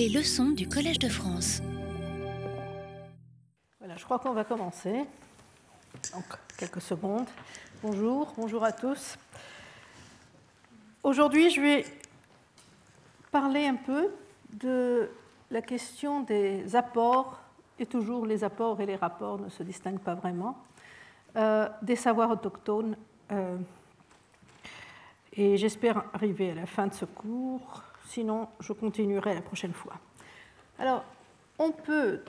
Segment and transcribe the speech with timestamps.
[0.00, 1.60] Les leçons du Collège de France.
[3.80, 5.04] Voilà, je crois qu'on va commencer.
[6.14, 6.24] Donc,
[6.56, 7.26] quelques secondes.
[7.82, 9.18] Bonjour, bonjour à tous.
[11.02, 11.84] Aujourd'hui, je vais
[13.30, 14.08] parler un peu
[14.54, 15.10] de
[15.50, 17.38] la question des apports,
[17.78, 20.56] et toujours les apports et les rapports ne se distinguent pas vraiment,
[21.36, 22.96] euh, des savoirs autochtones.
[23.32, 23.58] Euh,
[25.34, 29.94] et j'espère arriver à la fin de ce cours, sinon je continuerai la prochaine fois.
[30.78, 31.04] Alors,
[31.58, 32.20] on peut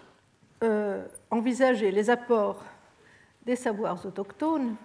[0.64, 2.64] euh, envisager les apports
[3.46, 4.76] des savoirs autochtones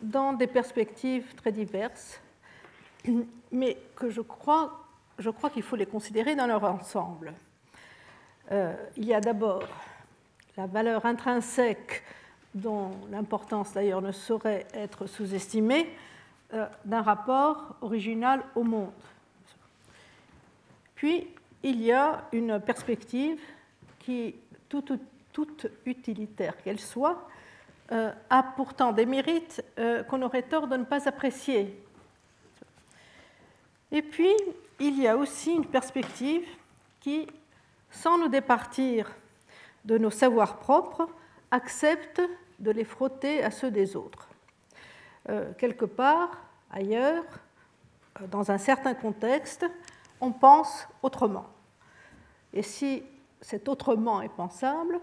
[0.00, 2.20] dans des perspectives très diverses,
[3.50, 4.86] mais que je crois,
[5.52, 7.32] qu'il faut les considérer dans leur ensemble.
[8.52, 9.64] il y a d'abord
[10.56, 12.04] la valeur intrinsèque
[12.54, 15.88] dont l'importance d'ailleurs ne saurait être sous-estimée,
[16.52, 18.90] euh, d'un rapport original au monde.
[21.00, 21.26] Puis,
[21.62, 23.40] il y a une perspective
[24.00, 24.34] qui,
[24.68, 27.26] toute, utilitaire qu'elle soit,
[27.90, 31.82] euh, a pourtant des mérites euh, qu'on aurait tort de ne pas apprécier.
[33.90, 34.30] Et puis,
[34.78, 36.46] il y a aussi une perspective
[37.00, 37.26] qui,
[37.90, 39.10] sans nous départir
[39.86, 41.08] de nos savoirs propres,
[41.50, 42.20] accepte
[42.58, 44.28] de les frotter à ceux des autres.
[45.30, 47.24] Euh, quelque part, ailleurs,
[48.30, 49.64] dans un certain contexte,
[50.20, 51.46] on pense autrement.
[52.52, 53.02] Et si
[53.40, 55.00] cet autrement est pensable,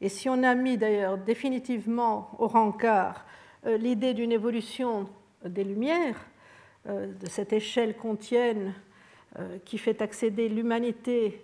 [0.00, 3.24] et si on a mis d'ailleurs définitivement au rencard
[3.66, 5.08] euh, l'idée d'une évolution
[5.44, 6.18] des Lumières,
[6.86, 8.74] de cette échelle contienne
[9.64, 11.42] qui fait accéder l'humanité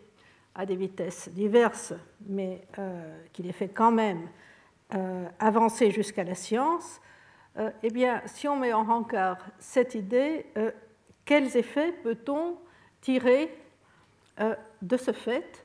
[0.54, 1.94] à des vitesses diverses,
[2.28, 2.66] mais
[3.32, 4.28] qui les fait quand même
[4.96, 7.00] euh, avancer jusqu'à la science,
[7.58, 10.72] euh, eh bien, si on met en rencard cette idée, euh,
[11.24, 12.56] quels effets peut-on
[13.00, 13.56] tirer
[14.82, 15.64] de ce fait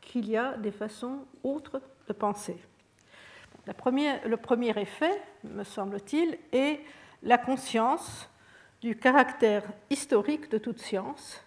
[0.00, 2.56] qu'il y a des façons autres de penser
[3.66, 6.80] Le premier effet, me semble-t-il, est
[7.22, 8.28] la conscience
[8.80, 11.42] du caractère historique de toute science,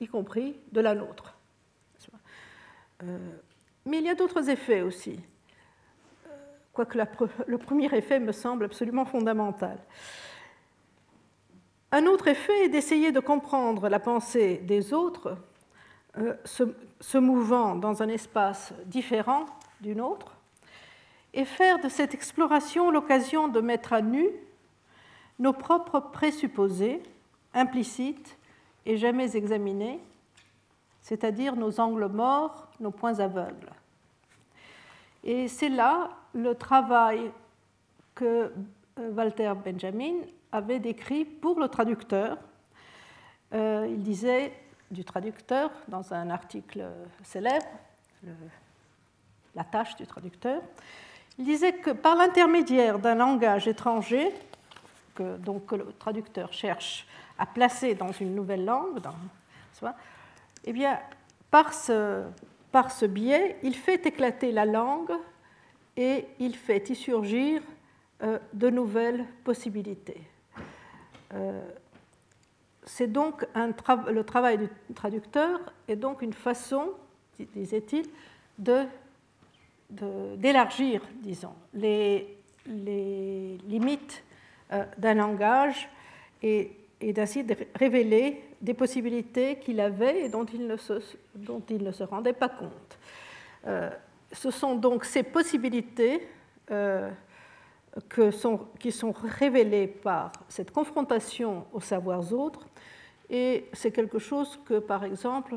[0.00, 1.34] y compris de la nôtre.
[3.02, 5.20] mais il y a d'autres effets aussi
[6.76, 6.98] quoique
[7.46, 9.78] le premier effet me semble absolument fondamental.
[11.92, 15.36] Un autre effet est d'essayer de comprendre la pensée des autres
[16.18, 19.46] euh, se, mouvant dans un espace différent
[19.80, 20.36] du nôtre
[21.32, 24.26] et faire de cette exploration l'occasion de mettre à nu
[25.38, 27.02] nos propres présupposés,
[27.54, 28.36] implicites
[28.86, 30.00] et jamais examinés,
[31.02, 33.70] c'est-à-dire nos angles morts, nos points aveugles.
[35.22, 37.30] Et c'est là le travail
[38.14, 38.50] que
[38.98, 40.14] euh, Walter Benjamin
[40.52, 42.38] avait décrit pour le traducteur.
[43.52, 44.52] Euh, il disait
[44.90, 46.84] du traducteur dans un article
[47.24, 47.66] célèbre,
[49.54, 50.62] La tâche du traducteur,
[51.38, 54.32] il disait que par l'intermédiaire d'un langage étranger,
[55.14, 57.06] que, donc, le traducteur cherche
[57.38, 59.00] à placer dans une nouvelle langue,
[60.64, 60.98] eh bien,
[61.50, 62.24] par ce,
[62.72, 65.12] par ce biais, il fait éclater la langue
[65.96, 67.62] et il fait y surgir
[68.22, 70.20] euh, de nouvelles possibilités.
[71.34, 71.60] Euh,
[72.84, 76.92] c'est donc le travail du traducteur est donc une façon,
[77.54, 78.06] disait-il,
[79.88, 84.24] d'élargir, disons, les, limites
[84.72, 85.88] euh, d'un langage
[86.42, 90.94] et, et d'ainsi de révéler des possibilités qu'il avait et dont il ne se,
[91.34, 92.98] dont il ne se rendait pas compte.
[93.66, 93.90] Euh,
[94.32, 96.26] ce sont donc ces possibilités
[98.78, 102.66] qui sont révélées par cette confrontation aux savoirs autres,
[103.28, 105.56] et c'est quelque chose que, par exemple,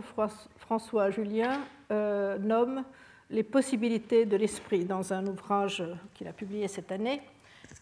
[0.57, 1.61] François Julien
[1.91, 2.83] euh, nomme
[3.29, 5.83] les possibilités de l'esprit dans un ouvrage
[6.15, 7.21] qu'il a publié cette année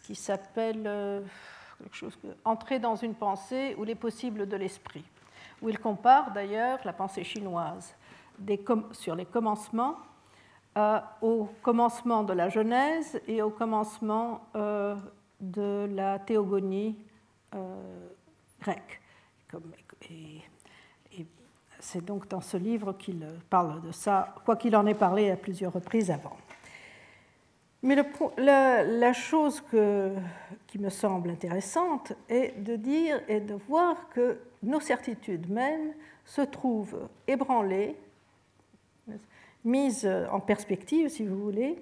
[0.04, 2.08] qui s'appelle que
[2.44, 5.04] Entrer dans une pensée ou les possibles de l'esprit,
[5.62, 7.96] où il compare d'ailleurs la pensée chinoise
[8.92, 10.17] sur les commencements euh,
[11.22, 14.96] au commencement de la Genèse et au commencement euh,
[15.40, 16.98] de la théogonie
[17.56, 18.10] euh,
[18.62, 19.02] grecque.
[21.80, 25.74] C'est donc dans ce livre qu'il parle de ça, quoiqu'il en ait parlé à plusieurs
[25.74, 26.36] reprises avant.
[27.84, 27.96] Mais
[28.38, 29.64] la, chose
[30.68, 35.94] qui me semble intéressante est de dire et de voir que nos certitudes mêmes
[36.26, 37.96] se trouvent ébranlées,
[39.68, 41.78] mises en perspective, si vous voulez,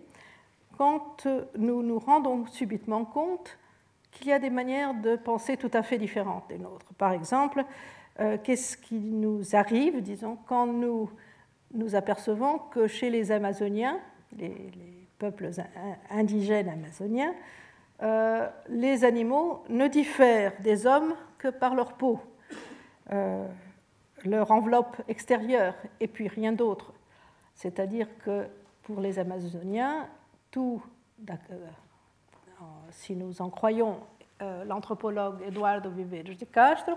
[0.78, 1.28] quand
[1.58, 3.58] nous nous rendons subitement compte
[4.12, 6.94] qu'il y a des manières de penser tout à fait différentes des nôtres.
[6.98, 7.64] Par exemple,
[8.20, 11.10] euh, qu'est-ce qui nous arrive, disons, quand nous
[11.74, 14.00] nous apercevons que chez les Amazoniens,
[14.38, 14.72] les,
[15.18, 15.50] peuples
[16.10, 17.34] indigènes amazoniens,
[18.04, 22.20] euh, les animaux ne diffèrent des hommes que par leur peau,
[23.14, 23.48] euh,
[24.26, 26.92] leur enveloppe extérieure, et puis rien d'autre.
[27.56, 28.48] C'est-à-dire que
[28.84, 30.08] pour les Amazoniens,
[30.52, 30.84] tout,
[32.92, 34.00] si nous en croyons
[34.40, 36.96] l'anthropologue Eduardo Viveros de Castro,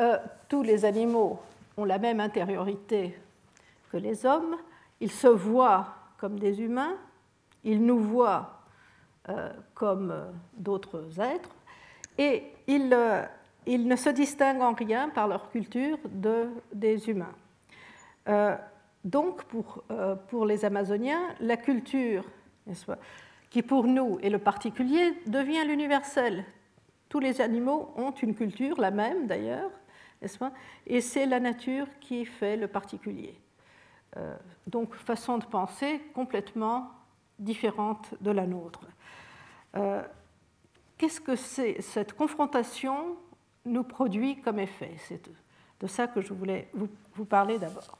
[0.00, 1.38] euh, tous les animaux
[1.76, 3.16] ont la même intériorité
[3.92, 4.56] que les hommes,
[5.00, 6.96] ils se voient comme des humains,
[7.62, 8.60] ils nous voient
[9.28, 10.24] euh, comme euh,
[10.56, 11.50] d'autres êtres,
[12.18, 17.34] et ils, ne se distinguent en rien par leur culture de, des humains.
[19.04, 19.84] Donc pour,
[20.28, 22.24] pour, les Amazoniens, la culture,
[23.50, 26.44] qui pour nous est le particulier, devient l'universel.
[27.08, 29.70] Tous les animaux ont une culture, la même d'ailleurs,
[30.86, 33.34] et c'est la nature qui fait le particulier.
[34.16, 34.36] Euh,
[34.66, 36.90] donc, façon de penser complètement
[37.38, 38.86] différente de la nôtre.
[39.76, 40.02] Euh,
[40.96, 43.16] qu'est-ce que cette confrontation
[43.64, 44.94] nous produit comme effet?
[44.98, 45.28] C'est
[45.80, 47.98] de ça que je voulais vous, parler d'abord.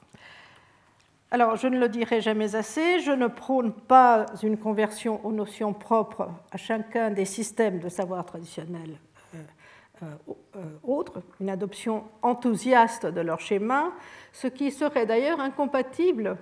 [1.34, 5.72] Alors, je ne le dirai jamais assez, je ne prône pas une conversion aux notions
[5.72, 8.96] propres à chacun des systèmes de savoir traditionnels
[9.34, 10.06] euh,
[10.54, 13.90] euh, autres, une adoption enthousiaste de leur schéma,
[14.32, 16.36] ce qui serait d'ailleurs incompatible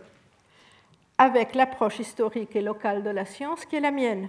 [1.17, 4.29] avec l'approche historique et locale de la science qui est la mienne.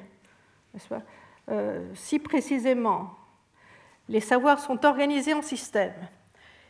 [1.50, 3.10] Euh, si précisément
[4.08, 6.08] les savoirs sont organisés en systèmes,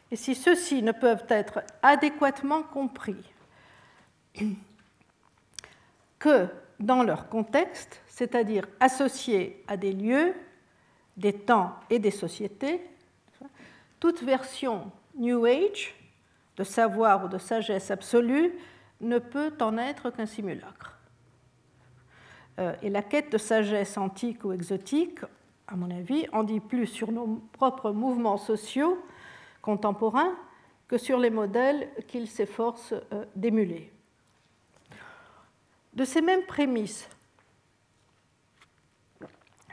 [0.10, 3.33] et si ceux-ci ne peuvent être adéquatement compris
[6.20, 6.48] que
[6.80, 10.34] dans leur contexte, c'est-à-dire associés à des lieux,
[11.18, 12.82] des temps et des sociétés,
[14.00, 15.96] toute version New Age
[16.58, 18.52] de savoir ou de sagesse absolue
[19.02, 20.98] ne peut en être qu'un simulacre.
[22.60, 25.20] Euh, et la quête de sagesse antique ou exotique,
[25.68, 29.04] à mon avis, en dit plus sur nos propres mouvements sociaux
[29.62, 30.36] contemporains
[30.88, 33.93] que sur les modèles qu'ils s'efforcent euh, d'émuler.
[35.94, 37.08] De ces mêmes prémices,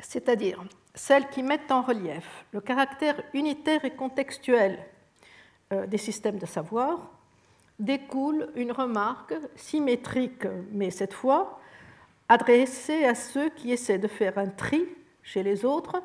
[0.01, 0.63] c'est-à-dire
[0.95, 4.79] celles qui mettent en relief le caractère unitaire et contextuel
[5.73, 7.11] euh, des systèmes de savoir,
[7.79, 11.61] découle une remarque symétrique, mais cette fois
[12.29, 14.87] adressée à ceux qui essaient de faire un tri
[15.23, 16.03] chez les autres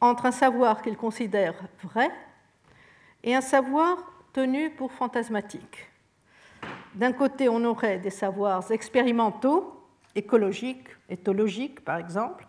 [0.00, 2.10] entre un savoir qu'ils considèrent vrai
[3.22, 3.96] et un savoir
[4.32, 5.93] tenu pour fantasmatique.
[6.94, 9.80] D'un côté, on aurait des savoirs expérimentaux,
[10.14, 12.46] écologiques, éthologiques par exemple,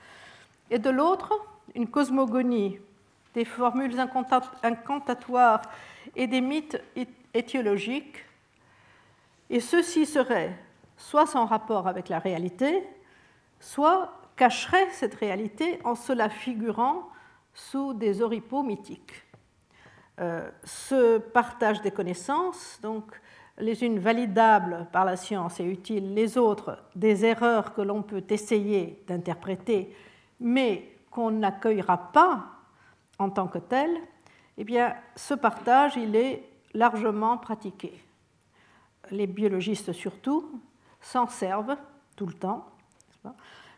[0.70, 1.34] et de l'autre,
[1.74, 2.80] une cosmogonie,
[3.34, 4.00] des formules
[4.64, 5.62] incantatoires
[6.16, 6.82] et des mythes
[7.34, 8.24] étiologiques,
[9.50, 10.56] et ceux-ci seraient
[10.98, 12.84] soit sans rapport avec la réalité,
[13.60, 17.10] soit cacheraient cette réalité en se la figurant
[17.54, 19.24] sous des oripeaux mythiques.
[20.20, 23.04] Euh, ce partage des connaissances, donc
[23.58, 28.24] les unes validables par la science et utiles, les autres des erreurs que l'on peut
[28.30, 29.96] essayer d'interpréter
[30.40, 32.46] mais qu'on n'accueillera pas
[33.20, 33.90] en tant que tel,
[34.58, 36.44] eh bien, ce partage, il est
[36.74, 38.04] largement pratiqué.
[39.12, 40.62] Les biologistes surtout
[41.00, 41.78] s'en servent
[42.16, 42.66] tout le temps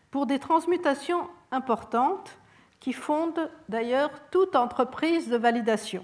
[0.10, 2.38] pour des transmutations importantes
[2.80, 6.04] qui fondent d'ailleurs toute entreprise de validation.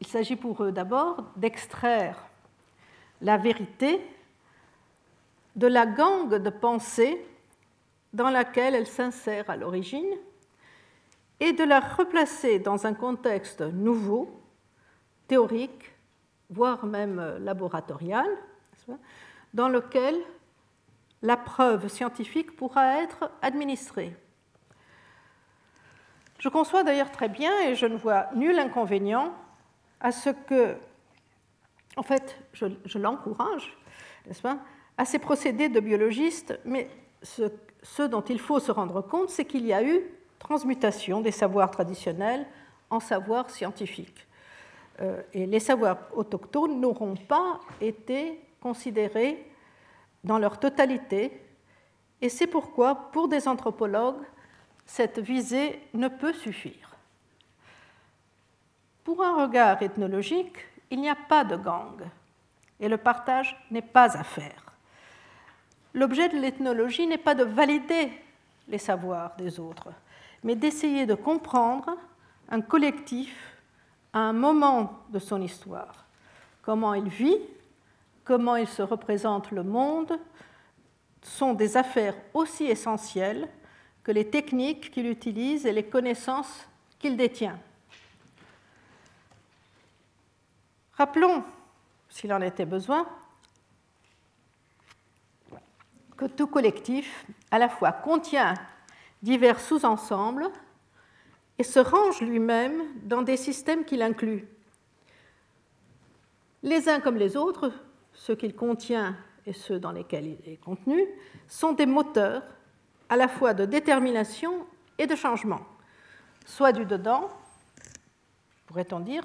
[0.00, 2.24] Il s'agit pour eux d'abord d'extraire
[3.20, 4.00] la vérité
[5.56, 7.24] de la gangue de pensée
[8.12, 10.14] dans laquelle elle s'insère à l'origine
[11.40, 14.40] et de la replacer dans un contexte nouveau,
[15.26, 15.92] théorique,
[16.50, 18.26] voire même laboratorial,
[19.52, 20.16] dans lequel
[21.22, 24.16] la preuve scientifique pourra être administrée.
[26.38, 29.34] Je conçois d'ailleurs très bien, et je ne vois nul inconvénient
[30.00, 30.76] à ce que,
[31.96, 33.76] en fait, je, l'encourage,
[34.26, 34.58] n'est-ce pas,
[34.96, 36.88] à ces procédés de biologistes, mais
[37.22, 37.50] ce
[37.82, 40.00] ce dont il faut se rendre compte, c'est qu'il y a eu
[40.38, 42.46] transmutation des savoirs traditionnels
[42.90, 44.26] en savoirs scientifiques.
[45.00, 49.44] Euh, et les savoirs autochtones n'auront pas été considérés
[50.24, 51.40] dans leur totalité,
[52.20, 54.24] et c'est pourquoi, pour des anthropologues,
[54.86, 56.87] cette visée ne peut suffire.
[59.08, 60.58] Pour un regard ethnologique,
[60.90, 61.98] il n'y a pas de gang,
[62.78, 64.62] et le partage n'est pas à faire.
[65.94, 68.12] L'objet de l'ethnologie n'est pas de valider
[68.68, 69.88] les savoirs des autres,
[70.44, 71.96] mais d'essayer de comprendre
[72.50, 73.56] un collectif
[74.12, 76.04] à un moment de son histoire.
[76.60, 77.40] Comment il vit,
[78.24, 80.20] comment il se représente le monde,
[81.22, 83.48] sont des affaires aussi essentielles
[84.04, 87.58] que les techniques qu'il utilise et les connaissances qu'il détient.
[90.98, 91.44] Rappelons,
[92.08, 93.06] s'il en était besoin,
[96.16, 98.54] que tout collectif à la fois contient
[99.22, 100.50] divers sous-ensembles
[101.56, 104.48] et se range lui-même dans des systèmes qu'il inclut.
[106.64, 107.70] Les uns comme les autres,
[108.12, 111.06] ceux qu'il contient et ceux dans lesquels il est contenu,
[111.46, 112.42] sont des moteurs
[113.08, 114.66] à la fois de détermination
[114.98, 115.60] et de changement,
[116.44, 117.30] soit du dedans,
[118.66, 119.22] pourrait-on dire,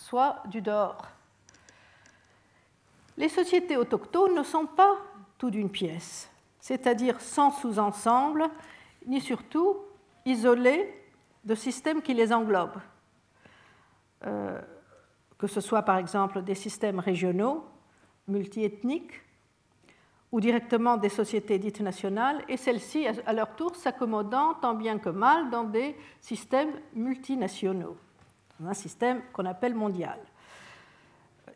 [0.00, 1.06] soit du dehors.
[3.16, 4.96] Les sociétés autochtones ne sont pas
[5.36, 8.48] tout d'une pièce, c'est-à-dire sans sous-ensemble,
[9.06, 9.76] ni surtout
[10.24, 10.94] isolées
[11.44, 12.80] de systèmes qui les englobent,
[14.26, 14.58] euh,
[15.38, 17.64] que ce soit par exemple des systèmes régionaux,
[18.26, 19.20] multiethniques,
[20.32, 25.08] ou directement des sociétés dites nationales, et celles-ci, à leur tour, s'accommodant tant bien que
[25.08, 27.96] mal dans des systèmes multinationaux,
[28.66, 30.18] un système qu'on appelle mondial.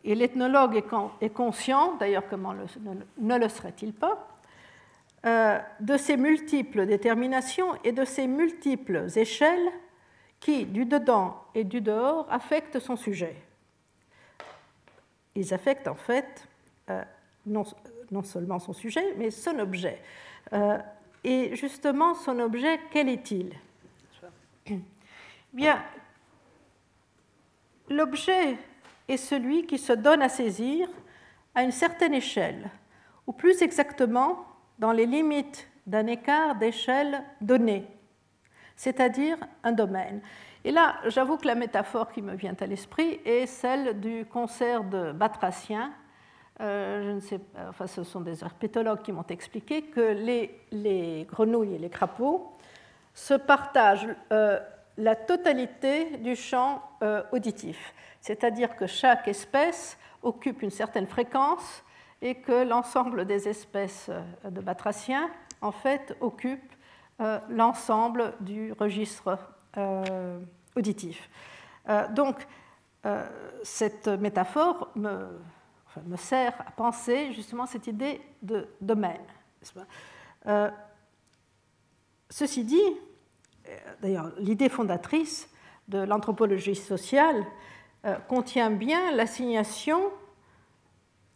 [0.05, 0.83] Et l'ethnologue
[1.21, 2.55] est conscient, d'ailleurs comment
[3.19, 4.29] ne le serait-il pas,
[5.25, 9.71] euh, de ces multiples déterminations et de ces multiples échelles
[10.39, 13.35] qui, du dedans et du dehors, affectent son sujet.
[15.35, 16.47] Ils affectent en fait
[16.91, 17.03] euh,
[17.47, 17.65] non,
[18.23, 20.03] seulement son sujet, mais son objet.
[20.53, 20.79] Euh,
[21.25, 23.55] et justement, son objet, quel est-il?
[25.55, 25.83] Bien,
[27.89, 28.57] l'objet
[29.09, 30.89] est celui qui se donne à saisir
[31.55, 32.71] à une certaine échelle,
[33.27, 34.47] ou plus exactement
[34.79, 37.87] dans les limites d'un écart d'échelle donné,
[38.77, 40.21] c'est-à-dire un domaine.
[40.65, 44.83] Et là, j'avoue que la métaphore qui me vient à l'esprit est celle du concert
[44.83, 45.93] de batraciens.
[46.61, 50.01] Euh, je ne sais enfin, ce sont des herpétologues qui m'ont expliqué que
[50.71, 52.51] les, grenouilles et les crapauds
[53.13, 54.59] se partagent euh,
[54.97, 61.85] la totalité du champ euh, auditif, c'est-à-dire que chaque espèce occupe une certaine fréquence
[62.25, 66.73] et que l'ensemble des espèces euh, de batraciens, en fait, occupent
[67.21, 69.39] euh, l'ensemble du registre
[69.77, 70.41] euh,
[70.75, 71.31] auditif.
[72.11, 72.47] donc,
[73.63, 75.39] cette métaphore me,
[76.07, 79.21] me, sert à penser justement cette idée de domaine.
[82.31, 82.99] ceci dit,
[84.03, 85.49] d'ailleurs, l'idée fondatrice
[85.89, 87.45] de l'anthropologie sociale
[88.29, 90.01] contient bien l'assignation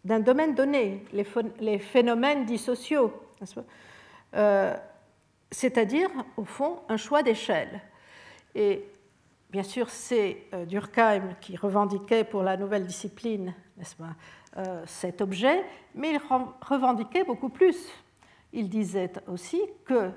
[0.04, 3.12] d'un domaine donné, les phénomènes dits sociaux,
[4.34, 4.76] euh,
[5.50, 7.80] c'est-à-dire, au fond, un choix d'échelle.
[8.54, 8.84] Et
[9.50, 13.54] bien sûr, c'est euh, Durkheim qui revendiquait pour la nouvelle discipline
[14.56, 16.20] euh, cet objet, mais il
[16.60, 17.76] revendiquait beaucoup plus.
[18.52, 20.10] Il disait aussi que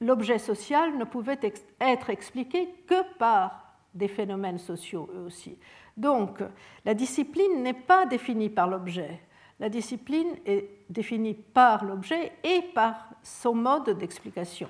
[0.00, 1.38] l'objet social ne pouvait
[1.80, 5.58] être expliqué que par des phénomènes sociaux eux aussi.
[5.96, 6.42] Donc,
[6.84, 9.20] la discipline n'est pas définie par l'objet.
[9.58, 14.68] La discipline est définie par l'objet et par son mode d'explication.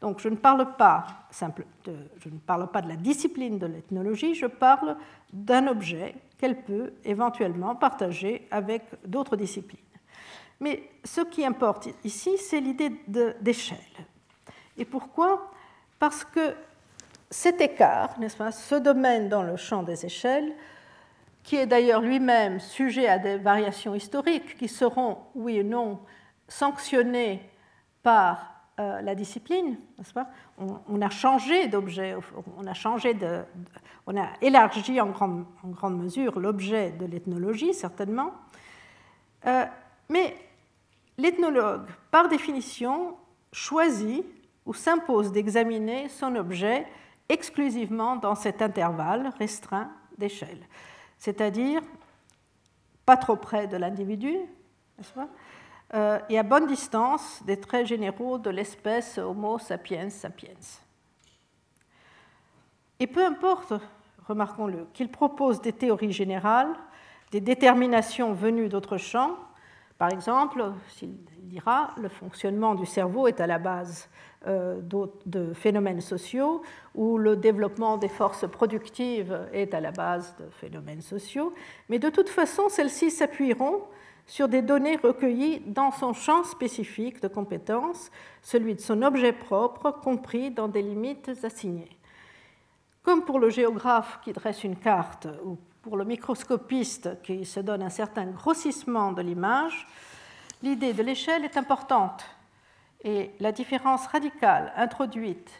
[0.00, 4.34] Donc, je ne parle pas simple je ne parle pas de la discipline de l'ethnologie,
[4.34, 4.96] je parle
[5.32, 9.80] d'un objet qu'elle peut éventuellement partager avec d'autres disciplines.
[10.58, 12.92] Mais ce qui importe ici, c'est l'idée
[13.40, 13.78] d'échelle.
[14.80, 15.50] Et pourquoi?
[15.98, 16.54] Parce que
[17.28, 20.52] cet écart, n'est-ce pas, ce domaine dans le champ des échelles,
[21.42, 26.00] qui est d'ailleurs lui-même sujet à des variations historiques qui seront, oui ou non,
[26.48, 27.48] sanctionnées
[28.02, 29.76] par euh, la discipline,
[30.58, 32.16] on, a changé d'objet,
[32.56, 38.32] on a élargi en grande, en grande mesure l'objet de l'ethnologie, certainement.
[39.46, 39.66] Euh,
[40.08, 40.34] mais
[41.18, 43.16] l'ethnologue, par définition,
[43.52, 44.24] choisit
[44.72, 46.86] s'impose d'examiner son objet
[47.28, 50.60] exclusivement dans cet intervalle restreint d'échelle,
[51.18, 51.82] c'est-à-dire
[53.06, 54.36] pas trop près de l'individu,
[55.94, 60.50] euh, et à bonne distance des traits généraux de l'espèce Homo sapiens sapiens.
[63.00, 63.72] Et peu importe,
[64.28, 66.74] remarquons-le, qu'il propose des théories générales,
[67.32, 69.36] des déterminations venues d'autres champs,
[70.00, 74.08] par exemple, s'il dira le fonctionnement du cerveau est à la base
[74.46, 76.62] de phénomènes sociaux,
[76.94, 81.52] où le développement des forces productives est à la base de phénomènes sociaux,
[81.88, 83.82] mais de toute façon, celles-ci s'appuieront
[84.26, 88.10] sur des données recueillies dans son champ spécifique de compétences,
[88.42, 91.98] celui de son objet propre, compris dans des limites assignées.
[93.02, 97.82] Comme pour le géographe qui dresse une carte ou pour le microscopiste qui se donne
[97.82, 99.88] un certain grossissement de l'image,
[100.62, 102.24] l'idée de l'échelle est importante
[103.02, 105.50] et la différence radicale introduite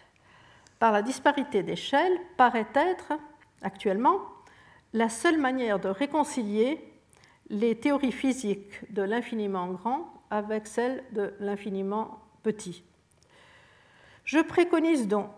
[0.78, 3.12] par la disparité d'échelle paraît être
[3.62, 4.20] actuellement
[4.92, 6.84] la seule manière de réconcilier
[7.48, 12.82] les théories physiques de l'infiniment grand avec celles de l'infiniment petit.
[14.24, 15.32] Je préconise donc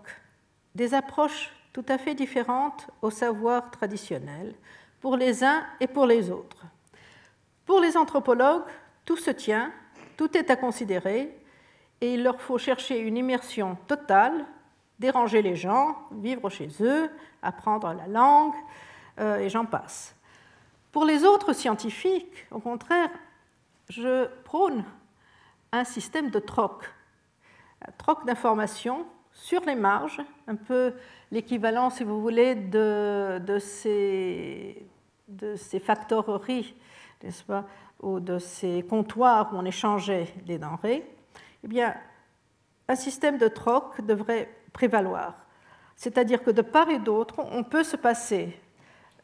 [0.75, 4.55] des approches tout à fait différentes au savoir traditionnel
[5.01, 6.67] pour les uns et pour les autres.
[7.65, 8.65] Pour les anthropologues,
[9.05, 9.73] tout se tient,
[10.17, 11.35] tout est à considérer,
[12.03, 14.45] et il leur faut chercher une immersion totale,
[14.99, 17.09] déranger les gens, vivre chez eux,
[17.43, 18.55] apprendre la langue,
[19.21, 20.17] euh, et j'en passe.
[20.91, 23.09] Pour les autres scientifiques, au contraire,
[23.89, 24.85] je prône
[25.71, 26.93] un système de troc,
[27.87, 30.95] un troc d'informations sur les marges, un peu
[31.31, 34.85] l'équivalent, si vous voulez, de, ces,
[35.29, 36.75] de ces factoreries,
[37.23, 37.45] n'est-ce
[38.01, 41.09] ou de ces comptoirs où on échangeait les denrées.
[41.65, 41.95] Eh bien,
[42.89, 45.35] un système de troc devrait prévaloir.
[45.97, 48.59] C'est-à-dire que de part et d'autre, on peut se passer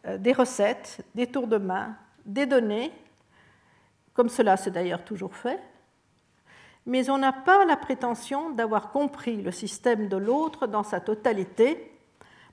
[0.07, 2.93] euh, des recettes, des tours de main, des données,
[4.15, 5.61] comme cela s'est d'ailleurs toujours fait,
[6.87, 11.93] mais on n'a pas la prétention d'avoir compris le système de l'autre dans sa totalité,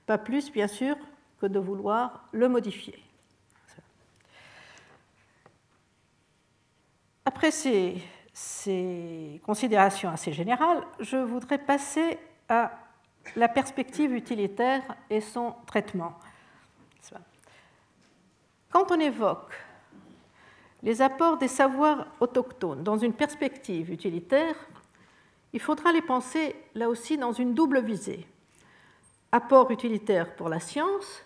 [0.04, 0.96] pas plus bien sûr
[1.40, 3.02] que de vouloir le modifier.
[7.24, 8.02] Après ces,
[8.38, 12.18] ces, considérations assez générales, je voudrais passer
[12.50, 12.70] à
[13.34, 16.12] la perspective utilitaire et son traitement.
[18.70, 19.54] Quand on évoque
[20.82, 24.54] les apports des savoirs autochtones dans une perspective utilitaire,
[25.54, 28.26] il faudra les penser là aussi dans une double visée.
[29.32, 31.24] Apport utilitaire pour la science,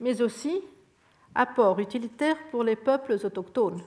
[0.00, 0.60] mais aussi
[1.36, 3.80] apport utilitaire pour les peuples autochtones.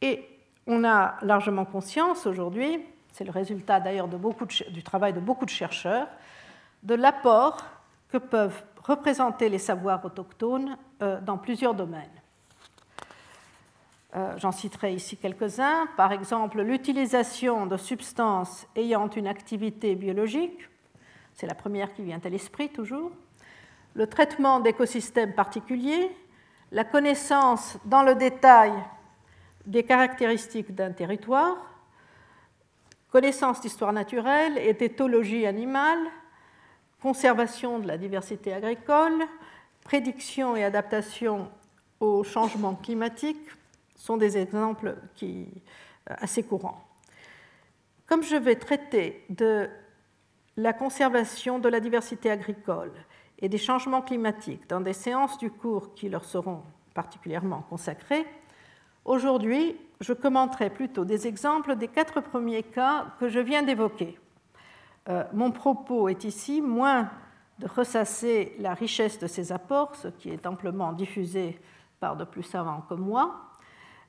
[0.00, 0.24] Et
[0.70, 2.80] on a largement conscience aujourd'hui,
[3.12, 6.06] c'est le résultat d'ailleurs du travail de beaucoup de chercheurs,
[6.82, 7.64] de l'apport
[8.08, 12.08] que peuvent représenter les savoirs autochtones euh, dans plusieurs domaines.
[14.16, 15.86] Euh, j'en citerai ici quelques-uns.
[15.96, 20.68] Par exemple, l'utilisation de substances ayant une activité biologique,
[21.34, 23.12] c'est la première qui vient à l'esprit toujours.
[23.94, 26.10] Le traitement d'écosystèmes particuliers,
[26.72, 28.72] la connaissance dans le détail
[29.66, 31.56] des caractéristiques d'un territoire,
[33.10, 35.98] connaissance d'histoire naturelle et d'éthologie animale,
[37.00, 39.26] conservation de la diversité agricole,
[39.84, 41.50] prédiction et adaptation
[41.98, 43.48] au changement climatique
[43.96, 45.48] sont des exemples qui,
[46.10, 46.82] euh, assez courants.
[48.06, 49.68] Comme je vais traiter de
[50.56, 52.92] la conservation de la diversité agricole
[53.38, 56.62] et des changements climatiques dans des séances du cours qui leur seront
[56.94, 58.26] particulièrement consacrées,
[59.10, 64.18] aujourd'hui, je commenterai plutôt des exemples des quatre premiers cas que je viens d'évoquer.
[65.08, 67.10] Euh, mon propos est ici moins
[67.58, 71.60] de ressasser la richesse de ces apports, ce qui est amplement diffusé
[71.98, 73.50] par de plus savants que moi,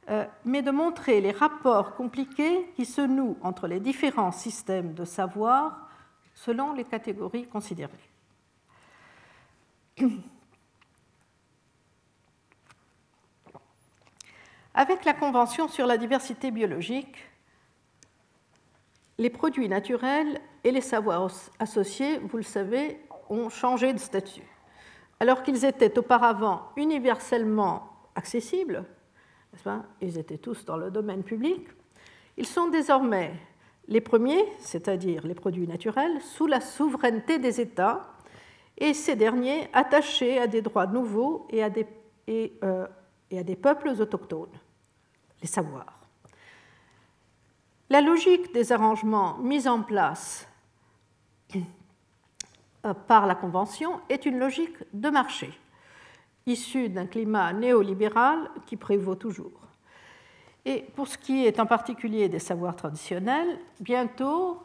[0.09, 5.03] euh, mais de montrer les rapports compliqués qui se nouent entre les différents systèmes de
[5.03, 5.89] savoir
[6.35, 7.91] selon les catégories considérées.
[14.73, 17.17] Avec la Convention sur la diversité biologique,
[19.17, 21.29] les produits naturels et les savoirs
[21.59, 24.47] associés, vous le savez, ont changé de statut.
[25.19, 28.85] Alors qu'ils étaient auparavant universellement accessibles,
[29.99, 31.67] ils étaient tous dans le domaine public,
[32.37, 33.33] ils sont désormais
[33.89, 38.13] les premiers, c'est-à-dire les produits naturels, sous la souveraineté des États,
[38.77, 41.85] et ces derniers attachés à des droits nouveaux et à des,
[42.63, 42.87] euh,
[43.31, 44.59] et à des peuples autochtones,
[45.41, 45.99] les savoirs.
[47.89, 50.47] La logique des arrangements mis en place
[51.55, 55.51] euh, par la Convention est une logique de marché,
[56.45, 59.51] issue d'un climat néolibéral qui prévaut toujours.
[60.63, 64.61] Et pour ce qui est en particulier des savoirs traditionnels, bientôt,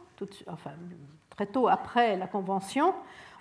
[0.47, 0.71] enfin,
[1.29, 2.93] très tôt après la Convention,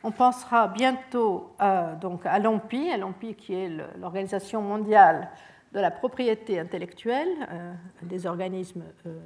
[0.06, 5.28] on pensera bientôt euh, à l'OMPI, l'OMPI qui est l'Organisation mondiale
[5.72, 9.18] de la propriété intellectuelle, euh, des organismes euh,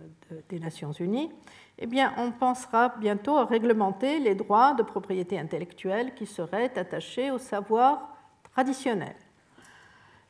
[0.49, 1.31] des Nations Unies,
[1.79, 7.31] eh bien, on pensera bientôt à réglementer les droits de propriété intellectuelle qui seraient attachés
[7.31, 8.17] au savoir
[8.51, 9.15] traditionnel.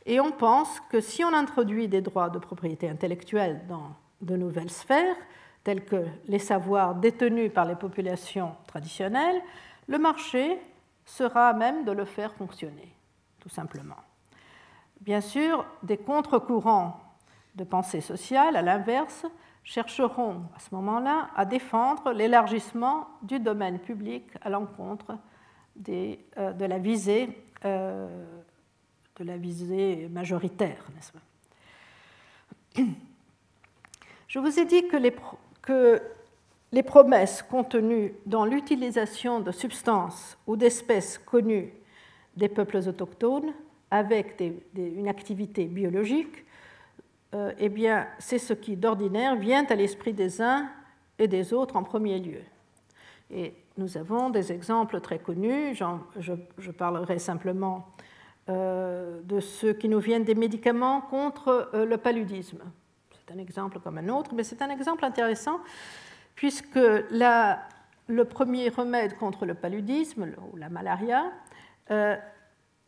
[0.04, 4.70] Et on pense que si on introduit des droits de propriété intellectuelle dans de nouvelles
[4.70, 5.16] sphères,
[5.62, 9.40] telles que les savoirs détenus par les populations traditionnelles,
[9.90, 10.56] le marché
[11.04, 12.94] sera à même de le faire fonctionner,
[13.40, 13.96] tout simplement.
[15.00, 17.00] Bien sûr, des contre-courants
[17.56, 19.26] de pensée sociale, à l'inverse,
[19.64, 25.18] chercheront à ce moment-là à défendre l'élargissement du domaine public à l'encontre
[25.88, 28.24] euh, de, la visée, euh,
[29.16, 32.82] de la visée majoritaire, n'est-ce pas?
[34.28, 35.12] Je vous ai dit que les,
[36.72, 41.72] les promesses contenues dans l'utilisation de substances ou d'espèces connues
[42.36, 43.52] des peuples autochtones
[43.90, 44.42] avec
[44.76, 46.44] une activité biologique
[47.32, 50.68] euh, eh bien, c'est ce qui, d'ordinaire, vient à l'esprit des uns
[51.18, 52.40] et des autres en premier lieu.
[53.30, 55.76] Et nous avons des exemples très connus.
[56.18, 57.86] Je, parlerai simplement
[58.48, 62.62] euh, de ceux qui nous viennent des médicaments contre euh, le paludisme.
[63.12, 65.60] C'est un exemple comme un autre, mais c'est un exemple intéressant
[66.40, 71.30] puisque le premier remède contre le paludisme, ou la malaria,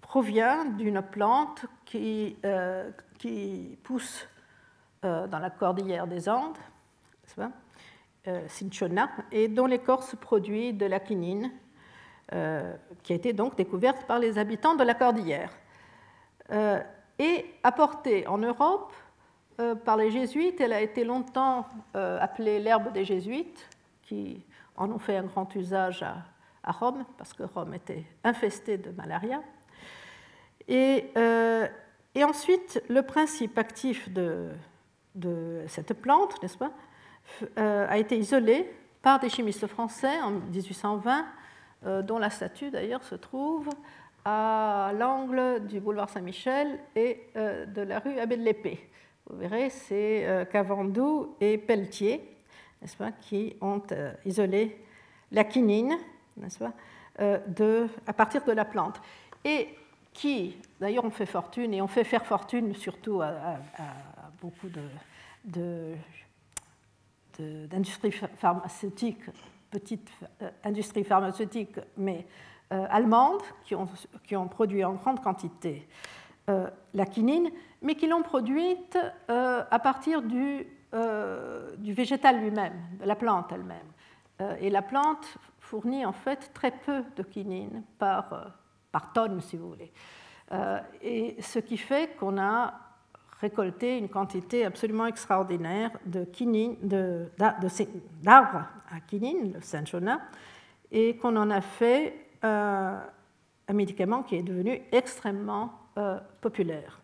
[0.00, 2.38] provient d'une plante qui,
[3.18, 4.26] qui pousse
[5.04, 6.58] euh, dans la cordillère des Andes,
[7.38, 11.50] euh, Cinchona, et dont l'écorce produit de la quinine,
[12.32, 15.50] euh, qui a été donc découverte par les habitants de la cordillère,
[17.18, 18.92] et apportée en Europe
[19.84, 20.60] par les jésuites.
[20.60, 23.68] Elle a été longtemps appelée l'herbe des jésuites,
[24.02, 24.44] qui
[24.76, 29.42] en ont fait un grand usage à, Rome, parce que Rome était infestée de malaria.
[30.68, 31.06] Et,
[32.14, 34.50] et ensuite, le principe actif de,
[35.14, 36.72] de cette plante, n'est-ce pas,
[37.58, 38.70] euh, a été isolée
[39.02, 41.26] par des chimistes français en 1820,
[41.84, 43.68] euh, dont la statue d'ailleurs se trouve
[44.24, 48.88] à l'angle du boulevard Saint-Michel et euh, de la rue Abbé de l'Épée.
[49.32, 52.36] Vous verrez, c'est Cavandou et Pelletier,
[52.80, 53.82] n'est-ce pas, qui ont
[54.26, 54.78] isolé
[55.30, 55.96] la quinine,
[57.18, 59.00] de, à partir de la plante.
[59.44, 59.68] Et
[60.12, 63.58] qui, d'ailleurs, ont fait fortune, et ont fait faire fortune surtout à
[64.42, 64.68] beaucoup
[65.44, 65.94] de,
[68.38, 69.30] pharmaceutiques,
[69.70, 70.10] petites
[70.42, 72.26] euh, industries pharmaceutiques, mais
[72.72, 75.86] euh, allemandes, qui ont, produit en grande quantité
[76.50, 77.50] euh, la quinine,
[77.82, 80.66] mais qui l'ont produite à partir du,
[81.78, 84.58] du végétal lui-même, de la plante elle-même.
[84.60, 88.52] et la plante fournit en fait très peu de quinine par,
[89.14, 89.92] tonne, si vous voulez.
[91.02, 92.74] et ce qui fait qu'on a
[93.42, 96.24] récolté une quantité absolument extraordinaire de
[98.22, 100.20] d'arbres à quinine, le cinchona,
[100.92, 102.98] et qu'on en a fait euh,
[103.68, 107.01] un médicament qui est devenu extrêmement euh, populaire.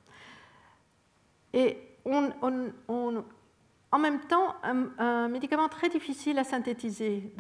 [1.53, 7.33] Et en même temps, un, médicament très difficile à synthétiser.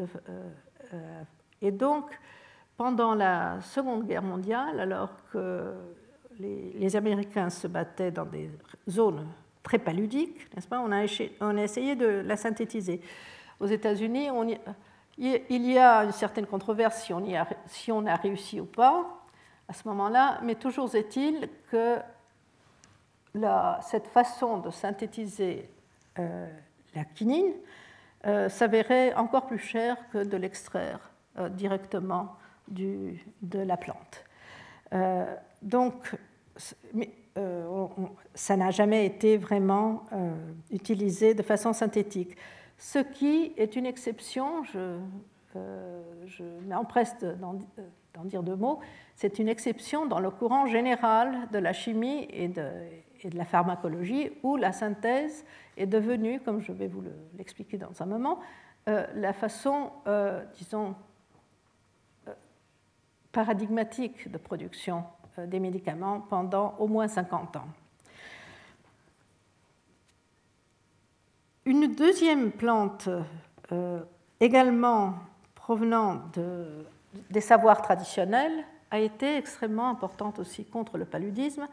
[0.92, 1.22] Euh,
[1.60, 2.18] et donc,
[2.76, 5.74] pendant la Seconde Guerre mondiale, alors que
[6.38, 8.50] les, Américains se battaient dans des
[8.88, 9.26] zones
[9.62, 13.00] très paludiques, n'est-ce pas on a, essayé de la synthétiser.
[13.60, 14.28] Aux États-Unis,
[15.18, 17.10] il y a une certaine controverse
[17.66, 19.18] si on a réussi ou pas
[19.68, 21.98] à ce moment-là, mais toujours est-il que
[23.82, 25.68] cette façon de synthétiser
[26.18, 26.46] euh,
[26.94, 27.52] la quinine
[28.26, 32.34] euh, s'avérait encore plus chère que de l'extraire euh, directement
[32.66, 33.14] de
[33.54, 34.24] la plante.
[35.62, 36.16] donc,
[37.38, 37.86] euh,
[38.34, 40.02] ça n'a jamais été vraiment
[40.70, 42.36] utilisé de façon synthétique.
[42.76, 44.98] Ce qui est une exception, je,
[46.26, 48.80] je m'empresse d'en dire deux mots,
[49.14, 52.68] c'est une exception dans le courant général de la chimie et de,
[53.24, 55.44] et de la pharmacologie, où la synthèse
[55.76, 57.02] est devenue, comme je vais vous
[57.36, 58.38] l'expliquer dans un moment,
[58.86, 59.90] la façon,
[60.56, 60.94] disons,
[63.32, 65.04] paradigmatique de production
[65.38, 67.68] euh, des médicaments pendant au moins 50 ans.
[71.64, 73.08] Une deuxième plante,
[73.72, 74.00] euh,
[74.40, 75.14] également
[75.54, 76.84] provenant de,
[77.30, 81.68] des savoirs traditionnels, a été extrêmement importante aussi contre le paludisme.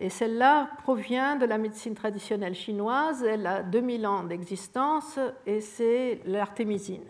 [0.00, 3.24] Et celle-là provient de la médecine traditionnelle chinoise.
[3.24, 7.04] Elle a 2000 ans d'existence et c'est l'artémisine.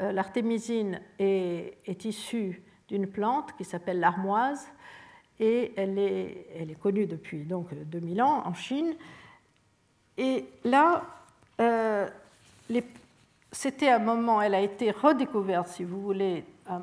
[0.00, 4.68] Euh, l'artémisine est, issue d'une plante qui s'appelle l'armoise
[5.38, 8.94] et elle est, connue depuis donc 2000 ans en Chine.
[10.18, 11.02] Et là,
[11.60, 12.06] euh,
[13.52, 16.78] c'était un moment, elle a été redécouverte, si vous voulez, euh,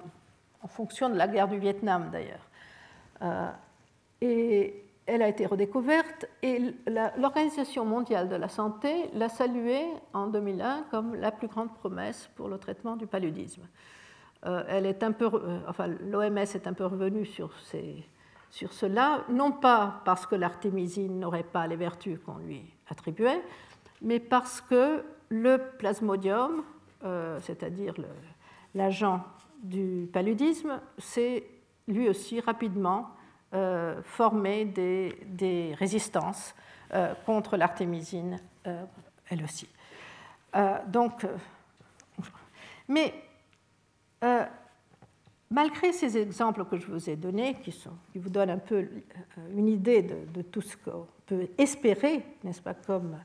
[0.64, 2.48] en fonction de la guerre du Vietnam d'ailleurs.
[5.08, 6.62] Elle a été redécouverte et
[7.18, 12.50] l'Organisation mondiale de la santé l'a saluée en 2001 comme la plus grande promesse pour
[12.50, 13.64] le traitement du paludisme.
[14.44, 15.30] elle est peu,
[15.68, 17.52] enfin, l'OMS est un peu revenu sur,
[18.50, 23.42] sur cela, non pas parce que l'artémisine n'aurait pas les vertus qu'on lui attribuait,
[24.02, 26.64] mais parce que le plasmodium,
[27.40, 27.94] c'est-à-dire
[28.76, 29.24] l'agent
[29.64, 31.46] du paludisme, s'est
[31.88, 33.17] lui aussi rapidement
[33.54, 36.54] euh, formé des, résistances
[36.94, 38.84] euh, contre l'artémisine, euh,
[39.30, 39.70] elle aussi.
[40.88, 41.26] donc,
[42.90, 43.14] mais
[45.50, 47.74] malgré ces exemples que je vous ai donnés, qui,
[48.16, 48.86] vous donnent un peu
[49.56, 53.18] une idée de, tout ce qu'on peut espérer, n'est-ce pas, comme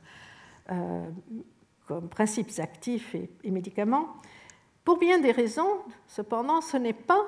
[2.11, 4.09] principes actifs et médicaments,
[4.85, 7.25] pour bien des raisons, cependant, ce n'est pas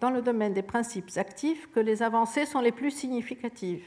[0.00, 3.84] dans le domaine des principes actifs que les avancées sont les plus significatives.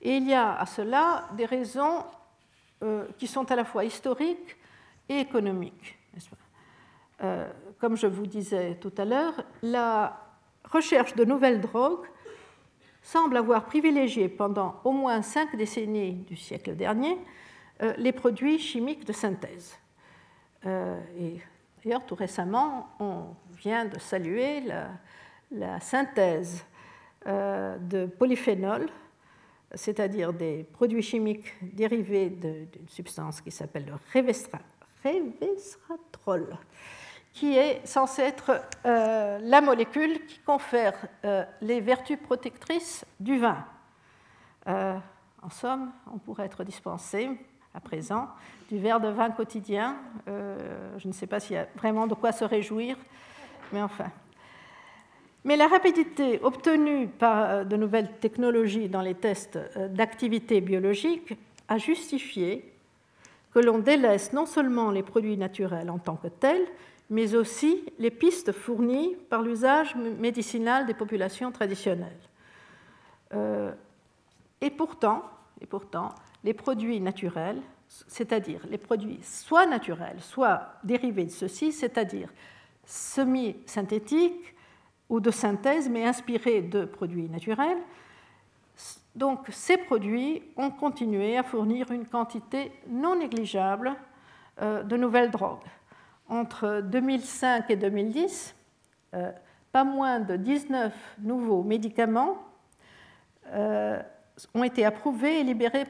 [0.00, 2.04] Et il y a à cela des raisons
[2.82, 4.56] euh, qui sont à la fois historiques
[5.08, 5.98] et économiques.
[7.22, 10.20] Euh, comme je vous disais tout à l'heure, la
[10.64, 12.06] recherche de nouvelles drogues
[13.02, 17.18] semble avoir privilégié pendant au moins cinq décennies du siècle dernier
[17.82, 19.78] euh, les produits chimiques de synthèse.
[20.64, 21.40] et
[21.84, 24.90] D'ailleurs, tout récemment, on vient de saluer la,
[25.80, 26.64] synthèse
[27.26, 28.88] euh, de polyphénol,
[29.74, 36.56] c'est-à-dire des produits chimiques dérivés d'une substance qui s'appelle le révestratrol,
[37.32, 43.64] qui est censé être euh, la molécule qui confère euh, les vertus protectrices du vin.
[44.66, 47.28] en somme, on pourrait être dispensé
[47.74, 48.28] à présent
[48.70, 49.96] du verre de vin quotidien.
[50.26, 52.96] Je ne sais pas s'il y a vraiment de quoi se réjouir,
[53.72, 54.10] mais enfin.
[55.44, 61.34] Mais la rapidité obtenue par euh, de nouvelles technologies dans les tests euh, d'activité biologique
[61.68, 62.72] a justifié
[63.52, 66.66] que l'on délaisse non seulement les produits naturels en tant que tels,
[67.10, 72.20] mais aussi les pistes fournies par l'usage médicinal des populations traditionnelles.
[74.76, 75.22] pourtant,
[75.60, 82.28] et pourtant, les produits naturels c'est-à-dire les produits soit naturels, soit dérivés de ceux-ci, c'est-à-dire
[82.84, 84.54] semi-synthétiques
[85.08, 87.78] ou de synthèse, mais inspirés de produits naturels.
[89.18, 93.96] Donc ces produits ont continué à fournir une quantité non négligeable
[94.62, 95.66] euh, de nouvelles drogues.
[96.28, 98.54] Entre 2005 et 2010,
[99.14, 99.32] euh,
[99.72, 102.36] pas moins de 19 nouveaux médicaments
[103.48, 104.00] euh,
[104.54, 105.86] ont été approuvés et libérés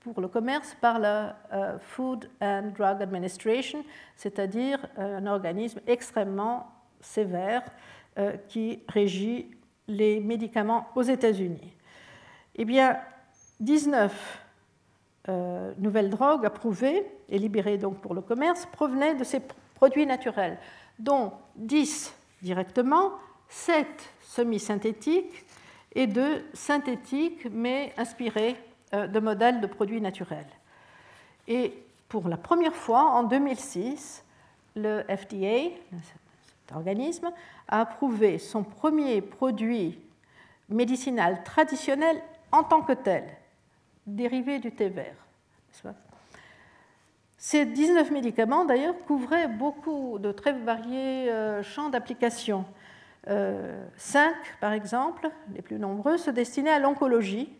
[0.00, 1.36] pour le commerce par la
[1.80, 3.84] Food and Drug Administration,
[4.16, 7.62] c'est-à-dire un organisme extrêmement sévère
[8.48, 9.50] qui régit
[9.88, 11.72] les médicaments aux États-Unis.
[12.54, 12.98] Eh bien,
[13.60, 14.42] 19
[15.76, 19.40] nouvelles drogues approuvées et libérées pour le commerce provenaient de ces
[19.74, 20.58] produits naturels,
[20.98, 23.12] dont 10 directement,
[23.48, 23.86] 7
[24.22, 25.44] semi-synthétiques
[25.94, 28.56] et 2 synthétiques mais inspirés
[28.94, 30.46] euh, de modèles de produits naturels.
[31.48, 31.72] Et
[32.08, 34.24] pour la première fois, en 2006,
[34.74, 35.70] le FDA,
[36.72, 37.30] organisme,
[37.68, 39.98] a approuvé son premier produit
[40.68, 42.20] médicinal traditionnel
[42.52, 43.24] en tant que tel,
[44.06, 45.16] dérivé du thé vert.
[47.38, 52.64] Ces 19 médicaments, d'ailleurs, couvraient beaucoup de très variés euh, champs d'application.
[53.28, 57.52] Euh, cinq, par exemple, les plus nombreux, se destinaient à l'oncologie,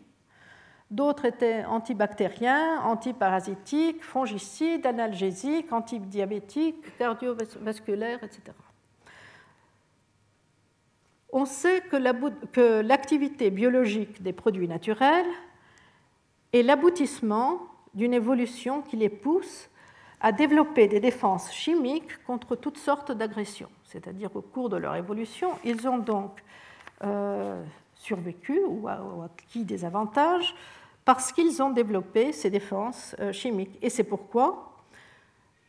[0.89, 8.53] D'autres étaient antibactériens, antiparasitiques, fongicides, analgésiques, antidiabétiques, cardiovasculaires, etc.
[11.31, 15.27] On sait que l'activité biologique des produits naturels
[16.53, 17.59] est l'aboutissement
[17.93, 19.69] d'une évolution qui les pousse
[20.19, 23.69] à développer des défenses chimiques contre toutes sortes d'agressions.
[23.85, 26.43] C'est-à-dire au cours de leur évolution, ils ont donc
[27.03, 27.61] euh,
[27.95, 30.55] survécu ou acquis des avantages
[31.05, 33.77] parce qu'ils ont développé ces défenses euh, chimiques.
[33.81, 34.73] Et c'est pourquoi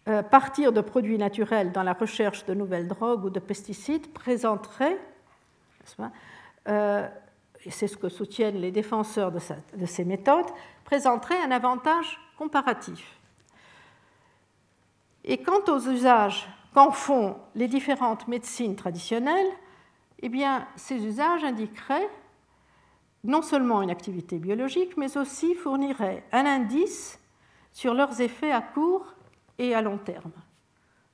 [0.09, 4.99] euh, partir de produits naturels dans la recherche de nouvelles drogues ou de pesticides présenterait,
[7.65, 10.47] et c'est ce que soutiennent les défenseurs de, ces méthodes,
[10.85, 13.19] présenterait un avantage comparatif.
[15.25, 19.51] Et quant aux usages qu'en font les différentes médecines traditionnelles,
[20.21, 22.09] eh bien, ces usages indiqueraient
[23.25, 27.19] non seulement une activité biologique, mais aussi fournirait un indice
[27.73, 29.15] sur leurs effets à court
[29.59, 30.33] et à long terme.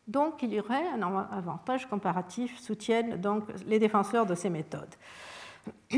[0.06, 4.94] Donc il y aurait un avantage comparatif, soutiennent donc les défenseurs de ces méthodes.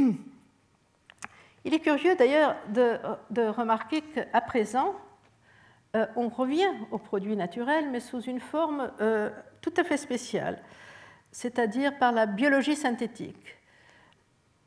[1.65, 4.95] Il est curieux d'ailleurs de, remarquer qu'à présent,
[5.97, 10.63] euh, on revient aux produits naturels, mais sous une forme euh, tout à fait spéciale.
[11.33, 13.57] c'est-à-dire par la biologie synthétique.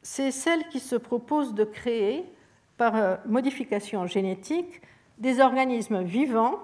[0.02, 2.26] C'est celle qui se propose de créer,
[2.78, 4.82] par euh, modification génétique,
[5.18, 6.60] des organismes vivants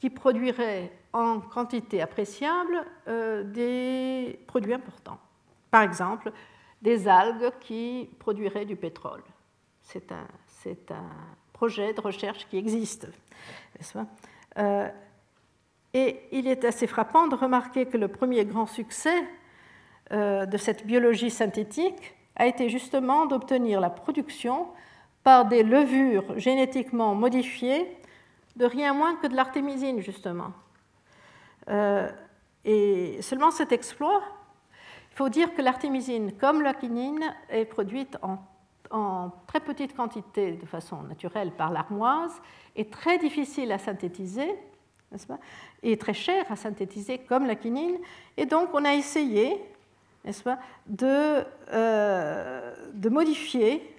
[0.00, 5.18] qui produiraient en quantité appréciable euh, des produits importants.
[5.70, 6.32] Par exemple,
[6.82, 9.22] des algues qui produiraient du pétrole.
[9.82, 10.26] C'est un,
[11.52, 13.06] projet de recherche qui existe.
[14.56, 14.88] Euh,
[15.92, 19.24] et il est assez frappant de remarquer que le premier grand succès
[20.12, 24.68] euh, de cette biologie synthétique a été justement d'obtenir la production
[25.22, 27.86] par des levures génétiquement modifiées
[28.56, 30.52] de rien moins que de l'artémisine, justement.
[31.70, 32.10] Euh,
[32.64, 34.22] et seulement cet exploit,
[35.12, 38.38] il faut dire que l'artémisine, comme la quinine, est produite en,
[39.46, 42.32] très petite quantité de façon naturelle par l'armoise,
[42.74, 44.48] est très difficile à synthétiser,
[45.12, 45.38] n'est-ce pas,
[45.82, 47.96] et très cher à synthétiser comme la quinine.
[48.36, 49.62] Et donc on a essayé,
[50.24, 53.96] n'est-ce pas, de, euh, de modifier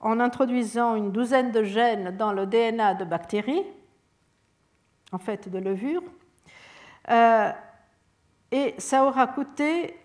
[0.00, 3.64] en introduisant une douzaine de gènes dans le DNA de bactéries,
[5.12, 6.02] en fait de levures,
[7.08, 7.50] euh,
[8.50, 9.96] et ça aura coûté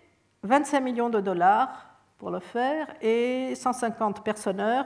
[0.42, 1.86] 25 millions de dollars
[2.18, 4.84] pour le faire et 150 personnes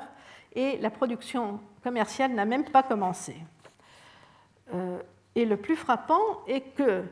[0.54, 3.36] et la production commerciale n'a même pas commencé.
[4.74, 4.98] Euh,
[5.34, 7.04] et le plus frappant est que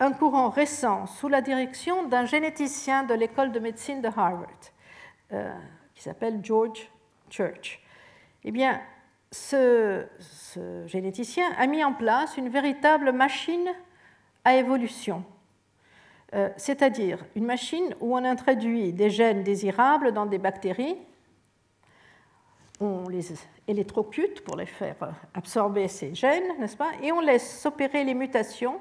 [0.00, 4.46] un courant récent, sous la direction d'un généticien de l'école de médecine de Harvard,
[5.32, 5.52] euh,
[5.94, 6.88] qui s'appelle George
[7.28, 7.82] Church,
[8.44, 8.80] eh bien,
[9.32, 10.06] ce,
[10.86, 13.68] généticien a mis en place une véritable machine
[14.48, 15.24] à évolution,
[16.34, 20.96] euh, c'est-à-dire une machine où on introduit des gènes désirables dans des bactéries,
[22.80, 23.26] on les
[23.66, 24.96] électrocute pour les faire
[25.34, 28.78] absorber ces gènes, n'est-ce pas, et on laisse s'opérer les mutations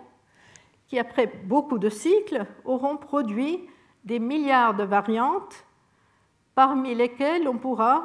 [0.88, 3.60] qui, après beaucoup de cycles, auront produit
[4.06, 5.65] des milliards de variantes
[6.56, 8.03] parmi lesquelles on pourra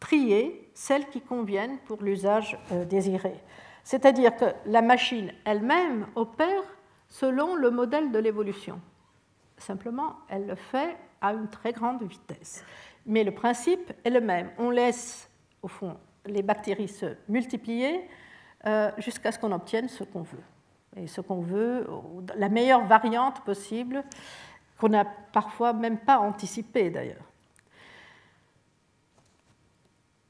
[0.00, 3.34] trier celles qui conviennent pour l'usage euh, désiré.
[3.84, 6.62] C'est-à-dire que la machine elle-même opère
[7.12, 8.80] selon le modèle de l'évolution.
[9.58, 12.64] Simplement, elle le fait à une très grande vitesse.
[13.04, 14.50] Mais le principe est le même.
[14.58, 18.08] On laisse, au fond, les bactéries se multiplier
[18.66, 20.42] euh, jusqu'à ce qu'on obtienne ce qu'on veut.
[20.96, 21.86] Et ce qu'on veut,
[22.34, 24.04] la meilleure variante possible,
[24.78, 27.24] qu'on n'a parfois même pas anticipée d'ailleurs.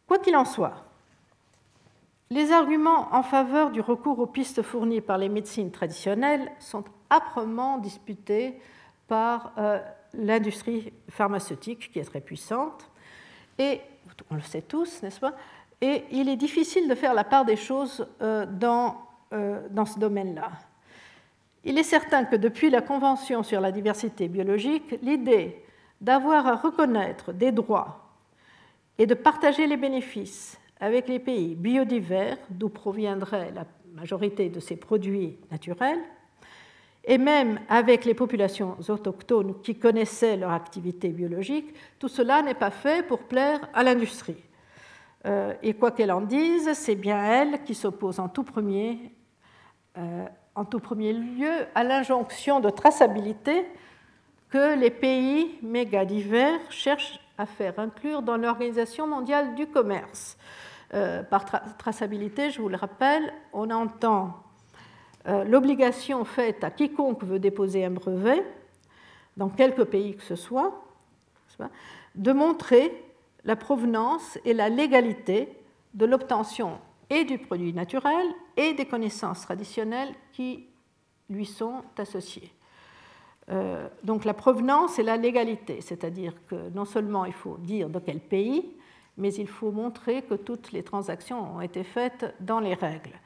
[0.08, 0.84] Quoi qu'il en soit,
[2.32, 7.76] les arguments en faveur du recours aux pistes fournies par les médecines traditionnelles sont âprement
[7.76, 8.58] disputés
[9.06, 9.78] par euh,
[10.14, 12.88] l'industrie pharmaceutique qui est très puissante.
[13.58, 13.82] Et
[14.30, 15.34] on le sait tous, n'est-ce pas?
[15.82, 18.96] Et il est difficile de faire la part des choses euh, dans,
[19.34, 20.52] euh, dans ce domaine-là.
[21.64, 25.62] Il est certain que depuis la Convention sur la diversité biologique, l'idée
[26.00, 28.08] d'avoir à reconnaître des droits
[28.96, 33.64] et de partager les bénéfices avec les pays biodivers d'où proviendrait la
[33.94, 36.00] majorité de ces produits naturels,
[37.04, 42.72] et même avec les populations autochtones qui connaissaient leur activité biologique, tout cela n'est pas
[42.72, 44.42] fait pour plaire à l'industrie.
[45.24, 48.98] Euh, et quoi qu'elle en dise, c'est bien elle qui s'oppose en tout premier,
[49.98, 53.66] euh, en tout premier lieu à l'injonction de traçabilité
[54.50, 60.36] que les pays méga divers cherchent à faire inclure dans l'Organisation mondiale du commerce.
[60.94, 61.46] Euh, par
[61.78, 64.42] traçabilité, je vous le rappelle, on entend
[65.26, 68.44] euh, l'obligation faite à quiconque veut déposer un brevet,
[69.36, 70.84] dans quelque pays que ce soit,
[72.14, 72.92] de montrer
[73.44, 75.48] la provenance et la légalité
[75.94, 76.78] de l'obtention
[77.08, 78.26] et du produit naturel
[78.56, 80.66] et des connaissances traditionnelles qui
[81.30, 82.52] lui sont associées.
[83.50, 87.98] Euh, donc la provenance et la légalité, c'est-à-dire que non seulement il faut dire de
[87.98, 88.76] quel pays,
[89.16, 93.18] mais il faut montrer que toutes les transactions ont été faites dans les règles.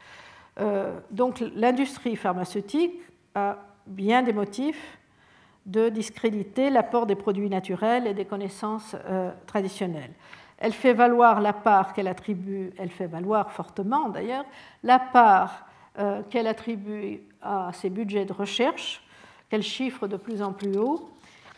[0.58, 2.94] Euh, donc l'industrie pharmaceutique
[3.34, 4.98] a bien des motifs
[5.66, 10.12] de discréditer l'apport des produits naturels et des connaissances euh, traditionnelles.
[10.58, 14.44] Elle fait valoir la part qu'elle attribue, elle fait valoir fortement d'ailleurs,
[14.82, 15.66] la part
[16.28, 19.02] qu'elle attribue à ses budgets de recherche
[19.48, 21.08] qu'elle chiffre de plus en plus haut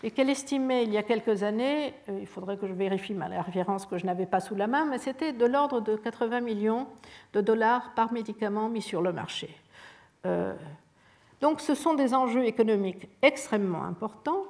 [0.02, 3.26] et qu'elle estimait il y a quelques années, euh, il faudrait que je vérifie ma
[3.26, 6.86] référence que je n'avais pas sous la main, mais c'était de l'ordre de 80 millions
[7.32, 9.54] de dollars par médicament mis sur le marché.
[10.26, 10.54] Euh,
[11.40, 14.44] donc ce sont des enjeux économiques extrêmement importants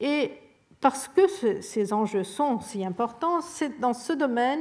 [0.00, 0.32] et
[0.80, 1.26] parce que
[1.60, 4.60] ces enjeux sont si importants, c'est dans ce domaine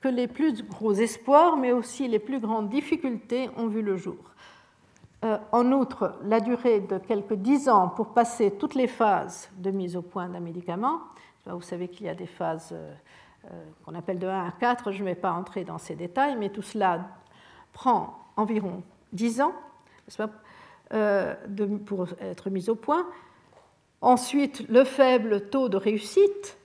[0.00, 4.16] que les plus gros espoirs, mais aussi les plus grandes difficultés ont vu le jour.
[5.22, 9.70] Euh, en outre, la durée de quelques dix ans pour passer toutes les phases de
[9.70, 11.00] mise au point d'un médicament.
[11.44, 12.92] Vous savez qu'il y a des phases euh,
[13.46, 16.36] euh, qu'on appelle de 1 à 4, je ne vais pas entrer dans ces détails,
[16.38, 17.00] mais tout cela
[17.72, 19.52] prend environ 10 ans
[21.86, 23.06] pour être mis au point.
[24.00, 26.58] Ensuite, le faible taux de réussite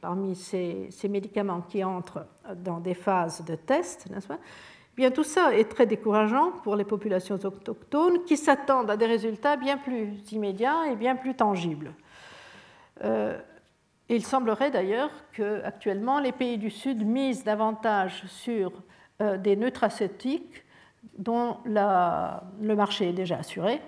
[0.00, 2.26] parmi ces, médicaments qui entrent
[2.56, 4.38] dans des phases de test, pas
[4.96, 9.56] Bien, tout ça est très décourageant pour les populations autochtones qui s'attendent à des résultats
[9.56, 11.92] bien plus immédiats et bien plus tangibles.
[13.04, 13.38] Euh,
[14.08, 18.72] il semblerait d'ailleurs qu'actuellement les pays du Sud misent davantage sur
[19.22, 20.64] euh, des nutracéutiques
[21.16, 23.80] dont le marché est déjà assuré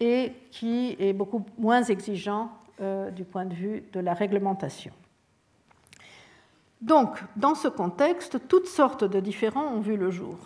[0.00, 4.92] et qui est beaucoup moins exigeant euh, du point de vue de la réglementation.
[6.82, 10.36] Donc, dans ce contexte, toutes sortes de différends ont vu le jour.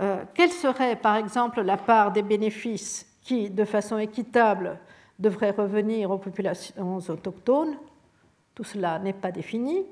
[0.00, 4.80] Euh, quelle serait, par exemple, la part des bénéfices qui, de façon équitable,
[5.20, 7.76] devraient revenir aux populations autochtones?
[8.56, 9.86] Tout cela n'est pas défini.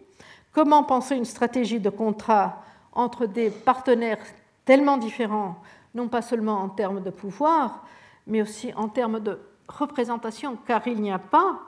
[0.53, 4.19] Comment penser une stratégie de contrat entre des partenaires
[4.65, 5.63] tellement différents,
[5.95, 7.87] non pas seulement en termes de pouvoir,
[8.27, 11.61] mais aussi en termes de représentation, car il n'y a pas,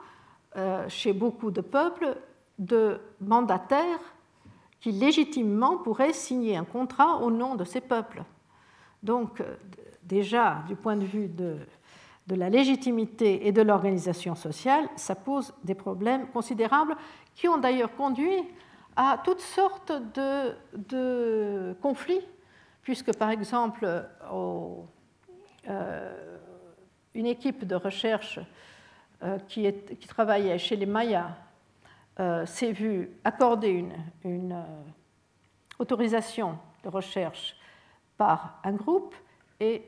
[0.57, 2.17] euh, chez beaucoup de peuples,
[2.59, 4.13] de mandataires
[4.79, 8.23] qui légitimement pourraient signer un contrat au nom de ces peuples.
[9.01, 9.55] Donc, euh,
[10.03, 11.57] déjà, du point de vue de,
[12.27, 16.95] la légitimité et de l'organisation sociale, ça pose des problèmes considérables
[17.35, 18.43] qui ont d'ailleurs conduit
[18.95, 22.25] à toutes sortes de, conflits,
[22.81, 23.87] puisque par exemple,
[25.69, 26.13] euh,
[27.13, 28.39] une équipe de recherche
[29.23, 31.29] euh, qui, qui, travaillait chez les Mayas
[32.19, 33.85] euh, s'est vu accorder
[34.23, 34.63] une, euh,
[35.79, 37.55] autorisation de recherche
[38.17, 39.15] par un groupe
[39.59, 39.83] et,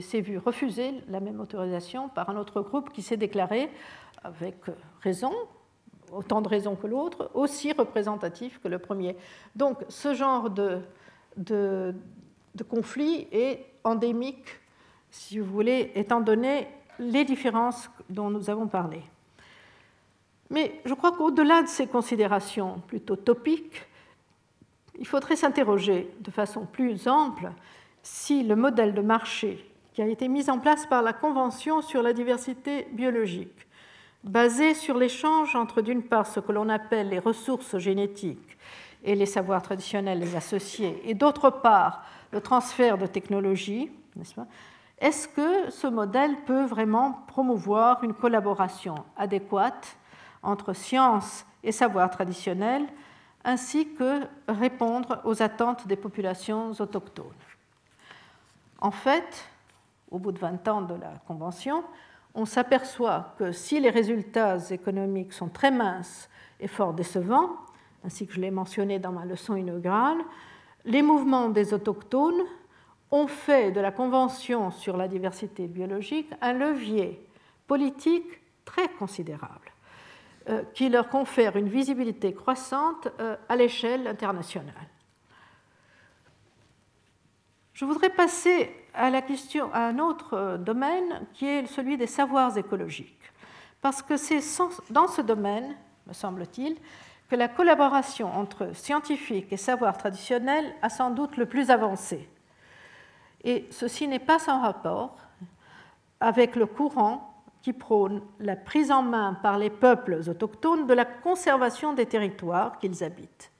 [0.00, 3.70] s'est vu refuser la même autorisation par un autre groupe qui s'est déclaré,
[4.24, 4.56] avec
[5.02, 5.32] raison,
[6.10, 9.14] autant de raisons que l'autre, aussi représentatif que le premier.
[9.54, 10.80] Donc ce genre de,
[12.70, 14.48] conflit est endémique,
[15.10, 16.68] si vous voulez, étant donné
[16.98, 19.02] les différences dont nous avons parlé.
[20.50, 23.86] Mais je crois qu'au-delà de ces considérations plutôt topiques,
[24.98, 27.50] il faudrait s'interroger de façon plus ample
[28.02, 32.02] si le modèle de marché qui a été mis en place par la Convention sur
[32.02, 33.66] la diversité biologique,
[34.24, 38.56] basé sur l'échange entre d'une part ce que l'on appelle les ressources génétiques
[39.04, 43.90] et les savoirs traditionnels les associés, et d'autre part le transfert de technologies,
[45.00, 49.96] est-ce que ce modèle peut vraiment promouvoir une collaboration adéquate
[50.42, 52.86] entre science et savoir traditionnel,
[53.44, 57.26] ainsi que répondre aux attentes des populations autochtones.
[58.80, 59.48] En fait,
[60.10, 61.84] au bout de 20 ans de la Convention,
[62.34, 66.28] on s'aperçoit que si les résultats économiques sont très minces
[66.60, 67.56] et fort décevants,
[68.04, 70.18] ainsi que je l'ai mentionné dans ma leçon inaugurale,
[70.84, 72.42] les mouvements des autochtones
[73.10, 77.26] ont fait de la Convention sur la diversité biologique un levier
[77.66, 79.72] politique très considérable.
[80.48, 84.88] Euh, qui leur confère une visibilité croissante euh, à l'échelle internationale.
[87.74, 92.06] Je voudrais passer à la question à un autre euh, domaine qui est celui des
[92.06, 93.30] savoirs écologiques,
[93.82, 94.40] parce que c'est
[94.88, 95.76] dans ce domaine,
[96.06, 96.78] me semble-t-il,
[97.28, 102.26] que la collaboration entre scientifiques et savoirs traditionnels a sans doute le plus avancé.
[103.44, 105.18] Et ceci n'est pas sans rapport
[106.20, 107.27] avec le courant
[107.62, 112.78] qui prône la prise en main par les peuples autochtones de la conservation des territoires
[112.78, 113.50] qu'ils habitent.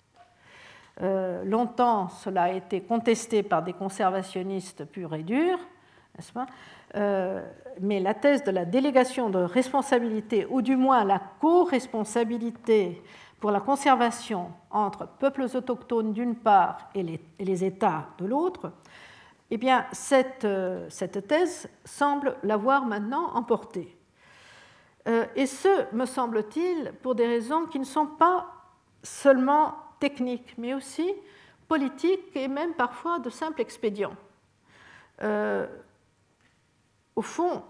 [1.00, 5.60] Euh, longtemps, cela a été contesté par des conservationnistes purs et durs,
[6.96, 7.44] euh,
[7.80, 13.02] mais la thèse de la délégation de responsabilité, ou du moins la co-responsabilité
[13.38, 18.72] pour la conservation entre peuples autochtones d'une part et les États de l'autre,
[19.50, 23.96] eh bien, cette, euh, cette thèse semble l'avoir maintenant emporté.
[25.06, 28.46] Euh, et ce, me semble-t-il, pour des raisons qui ne sont pas
[29.02, 31.14] seulement techniques, mais aussi
[31.66, 34.16] politiques et même parfois de simples expédients.
[35.22, 35.66] Euh,
[37.16, 37.62] au fond,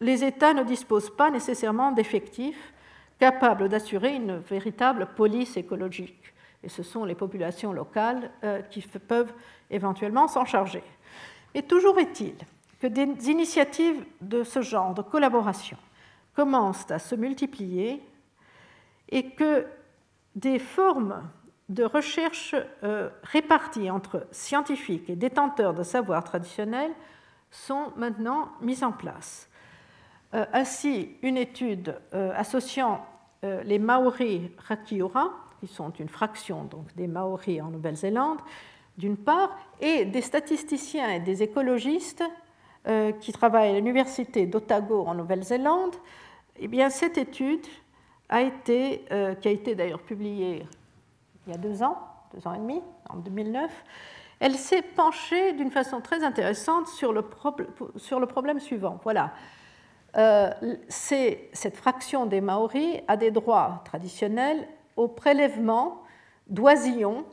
[0.00, 2.74] les États ne disposent pas nécessairement d'effectifs
[3.18, 6.34] capables d'assurer une véritable police écologique.
[6.62, 8.30] Et ce sont les populations locales
[8.70, 9.32] qui peuvent
[9.70, 10.82] éventuellement s'en charger.
[11.54, 12.34] Et toujours est-il
[12.80, 15.78] que des initiatives de ce genre de collaboration
[16.34, 18.02] commencent à se multiplier
[19.08, 19.66] et que
[20.34, 21.22] des formes
[21.68, 26.92] de recherche euh, réparties entre scientifiques et détenteurs de savoirs traditionnels
[27.50, 29.48] sont maintenant mises en place.
[30.34, 33.06] Euh, ainsi, une étude euh, associant
[33.66, 35.30] les Maoris Rakiura,
[35.60, 38.38] qui sont une fraction donc, des Maoris en Nouvelle-Zélande,
[38.98, 42.24] d'une part, et des statisticiens et des écologistes
[43.20, 45.96] qui travaillent à l'université d'Otago en Nouvelle-Zélande,
[46.58, 47.66] eh bien, cette étude
[48.28, 49.04] a été,
[49.40, 50.64] qui a été d'ailleurs publiée
[51.46, 51.98] il y a deux ans,
[52.34, 53.70] deux ans et demi, en 2009,
[54.40, 57.24] elle s'est penchée d'une façon très intéressante sur le,
[57.96, 58.98] sur le problème suivant.
[59.02, 59.32] Voilà.
[60.16, 60.50] Euh,
[60.88, 66.02] cette fraction des Maoris a des droits traditionnels au prélèvement
[66.46, 67.24] d'oisillons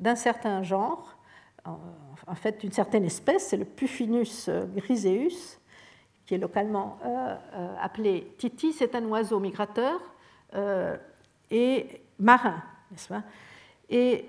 [0.00, 1.16] d'un certain genre,
[1.64, 5.60] en fait d'une certaine espèce, c'est le Puffinus griseus,
[6.26, 10.00] qui est localement euh, euh, appelé titi, c'est un oiseau migrateur
[11.50, 13.22] et marin, n'est-ce pas?
[13.88, 14.24] Et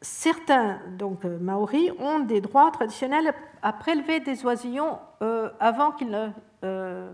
[0.00, 6.10] certains donc, euh, Maoris ont des droits traditionnels à prélever des oisillons euh, avant qu'ils
[6.10, 6.28] ne,
[6.62, 7.12] euh,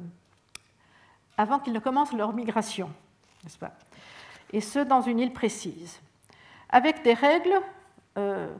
[1.38, 2.90] ne, commencent leur migration,
[3.42, 3.72] n'est-ce pas?
[4.52, 6.00] Et ce, dans une île précise,
[6.68, 7.58] avec des règles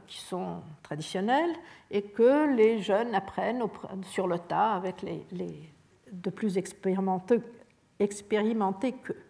[0.07, 1.53] qui sont traditionnelles
[1.91, 3.63] et que les jeunes apprennent
[4.03, 5.71] sur le tas avec les, les
[6.11, 7.41] de plus expérimentés,
[7.99, 9.21] expérimentés qu'eux.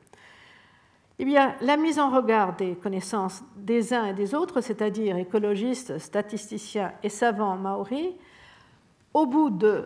[1.20, 6.00] Eh bien, la mise en regard des connaissances des uns et des autres, c'est-à-dire écologistes,
[6.00, 8.16] statisticiens et savants maoris,
[9.14, 9.86] au bout de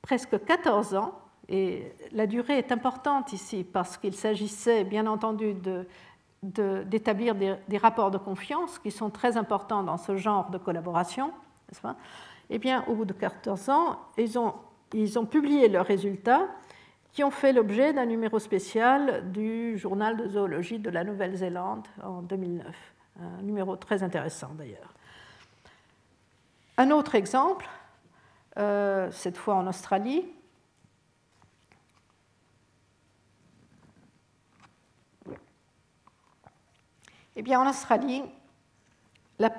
[0.00, 1.12] presque 14 ans,
[1.50, 5.54] et la durée est importante ici parce qu'il s'agissait bien entendu
[6.42, 11.32] d'établir des, rapports de confiance qui sont très importants dans ce genre de collaboration,
[12.50, 14.54] Eh bien, au bout de 14 ans, ils ont,
[14.94, 16.46] ils ont publié leurs résultats
[17.12, 22.22] qui ont fait l'objet d'un numéro spécial du journal de zoologie de la Nouvelle-Zélande en
[22.22, 22.66] 2009.
[23.20, 24.94] Un numéro très intéressant d'ailleurs.
[26.76, 27.68] Un autre exemple,
[28.58, 30.24] euh, cette fois en Australie.
[37.40, 38.24] Eh bien, en Australie,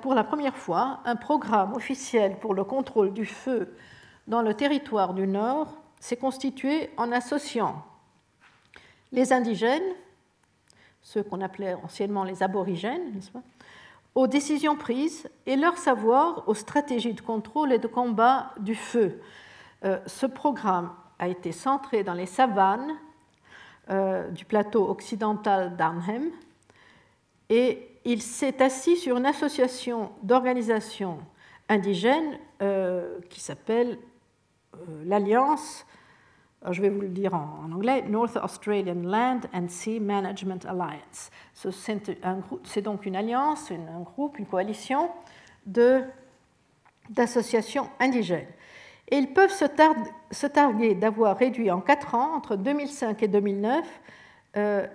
[0.02, 3.74] pour la première fois, un programme officiel pour le contrôle du feu
[4.26, 7.82] dans le territoire du Nord s'est constitué en associant
[9.12, 9.94] les indigènes,
[11.00, 13.18] ceux qu'on appelait anciennement les aborigènes,
[14.14, 19.22] aux décisions prises et leur savoir aux stratégies de contrôle et de combat du feu.
[19.86, 22.92] Euh, ce programme a été centré dans les savanes
[23.88, 26.30] euh, du plateau occidental d'Arnhem
[27.50, 31.18] et il s'est assis sur une association d'organisations
[31.68, 33.98] indigènes euh, qui s'appelle
[35.04, 35.84] l'Alliance
[36.70, 41.30] je vais vous le dire en, anglais, North Australian Land and Sea Management Alliance.
[41.54, 45.10] C'est donc une alliance, un groupe, une coalition
[47.08, 48.48] d'associations indigènes.
[49.10, 54.00] Et ils peuvent se, targuer d'avoir réduit en quatre ans, entre 2005 et 2009,
[54.56, 54.86] euh,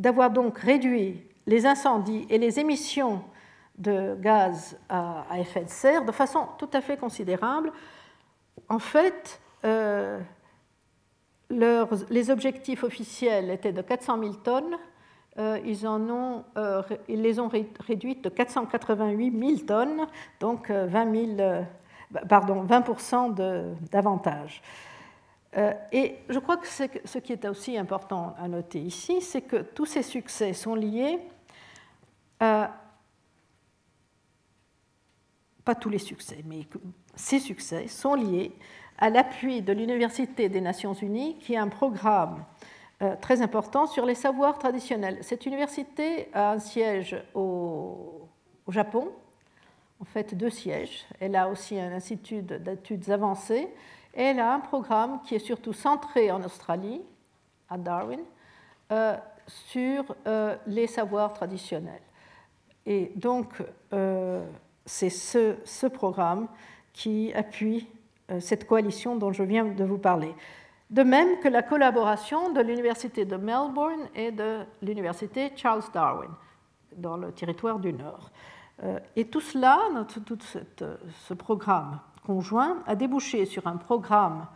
[0.00, 3.22] d'avoir donc réduit les incendies et les émissions
[3.76, 7.70] de gaz à, effet de serre de façon tout à fait considérable.
[8.68, 10.18] En fait, euh,
[11.50, 14.78] les objectifs officiels étaient de 400 000 tonnes.
[15.38, 15.58] Euh,
[16.56, 17.50] euh, ils les ont
[17.86, 20.06] réduites de 488 000 tonnes,
[20.40, 21.64] donc 20, 000,
[22.26, 22.84] pardon, 20
[23.90, 24.62] d'avantage.
[25.92, 29.86] Et je crois que ce qui est aussi important à noter ici, c'est que tous
[29.86, 31.18] ces succès sont liés
[32.38, 32.70] à,
[35.64, 36.66] pas tous les succès, mais
[37.14, 38.52] ces succès sont liés
[38.98, 42.44] à l'appui de l'Université des Nations Unies, qui a un programme
[43.02, 45.18] euh, très important sur les savoirs traditionnels.
[45.22, 48.28] Cette université a un siège au,
[48.68, 49.10] Japon,
[50.00, 51.06] en fait deux sièges.
[51.18, 53.68] Elle a aussi un institut d'études avancées
[54.14, 57.02] elle a un programme qui est surtout centré en Australie,
[57.68, 58.20] à Darwin,
[58.92, 62.02] euh, sur euh, les savoirs traditionnels.
[62.86, 63.62] Et donc,
[64.90, 66.48] c'est ce, programme
[66.92, 67.86] qui appuie
[68.30, 70.34] euh, cette coalition dont je viens de vous parler.
[70.90, 76.30] De même que la collaboration de l'Université de Melbourne et de l'Université Charles Darwin
[76.96, 78.30] dans le territoire du Nord.
[78.82, 79.78] Euh, et tout cela,
[80.26, 84.46] tout ce programme conjoint, a débouché sur un programme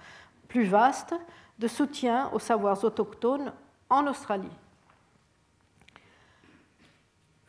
[0.48, 1.14] plus vaste
[1.58, 3.52] de soutien aux savoirs autochtones
[3.90, 4.48] en Australie.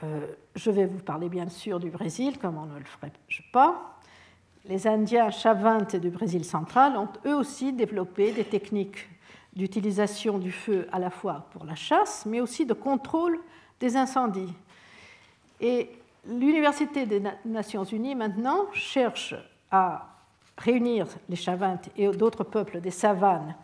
[0.03, 3.11] Euh, je vais vous parler bien sûr du Brésil, comme on ne le ferait
[3.51, 3.95] pas
[4.67, 9.07] les Indiens Chavantes du Brésil central ont eux aussi développé des techniques
[9.55, 13.39] d'utilisation du feu à la fois pour la chasse, mais aussi de contrôle
[13.79, 14.53] des incendies.
[15.61, 15.89] Et
[16.27, 19.35] l'Université des Nations Unies, maintenant, cherche
[19.71, 20.15] à
[20.57, 23.55] réunir les Chavintes et d'autres peuples des savanes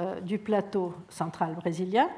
[0.00, 2.08] euh, du plateau central brésilien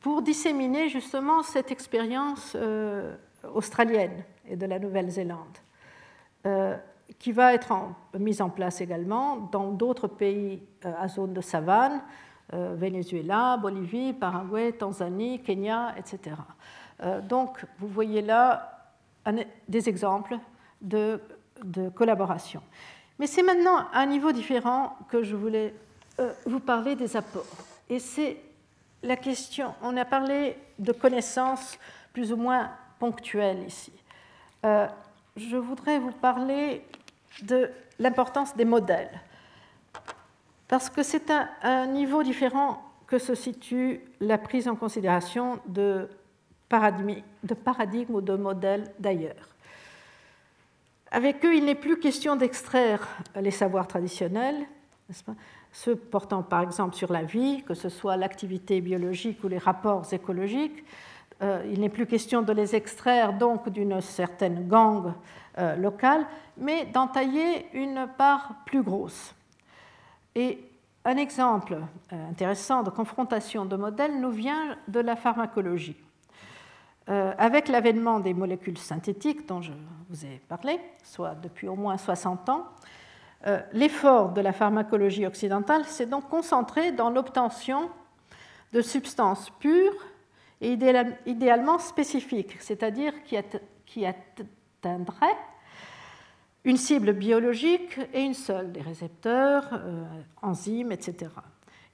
[0.00, 3.14] pour disséminer justement cette expérience euh,
[3.54, 5.58] australienne et de la Nouvelle-Zélande,
[6.46, 6.76] euh,
[7.18, 7.74] qui va être
[8.18, 12.02] mise en place également dans d'autres pays à zone de savane,
[12.50, 16.36] Venezuela, Bolivie, Paraguay, Tanzanie, Kenya, etc.
[17.28, 18.94] donc vous voyez là
[19.68, 20.38] des exemples
[20.80, 21.20] de,
[21.64, 22.62] de collaboration.
[23.18, 25.74] Mais c'est maintenant à un niveau différent que je voulais
[26.20, 27.44] euh, vous parler des apports.
[27.88, 28.38] Et c'est
[29.02, 31.78] la question, on a parlé de connaissances
[32.12, 33.92] plus ou moins ponctuelles ici.
[34.64, 34.86] Euh,
[35.36, 36.84] je voudrais vous parler
[37.42, 39.20] de l'importance des modèles,
[40.66, 46.08] parce que c'est à un niveau différent que se situe la prise en considération de
[46.68, 47.22] paradigmes
[48.14, 49.56] ou de modèles d'ailleurs.
[51.10, 54.66] Avec eux, il n'est plus question d'extraire les savoirs traditionnels,
[55.72, 60.12] ceux portant par exemple sur la vie, que ce soit l'activité biologique ou les rapports
[60.12, 60.84] écologiques.
[61.40, 65.12] Euh, il n'est plus question de les extraire donc d'une certaine gangue
[65.58, 69.34] euh, locale, mais d'entailler une part plus grosse.
[70.34, 70.58] Et
[71.04, 71.78] un exemple
[72.12, 75.96] euh, intéressant de confrontation de modèles nous vient de la pharmacologie.
[77.10, 79.72] Euh, avec l'avènement des molécules synthétiques dont je
[80.10, 82.66] vous ai parlé, soit depuis au moins 60 ans,
[83.46, 87.88] euh, l'effort de la pharmacologie occidentale s'est donc concentré dans l'obtention
[88.74, 89.94] de substances pures
[90.60, 90.76] et
[91.24, 95.38] idéalement spécifiques, c'est-à-dire qui atteindraient
[96.64, 100.04] une cible biologique et une seule, des récepteurs, euh,
[100.42, 101.30] enzymes, etc.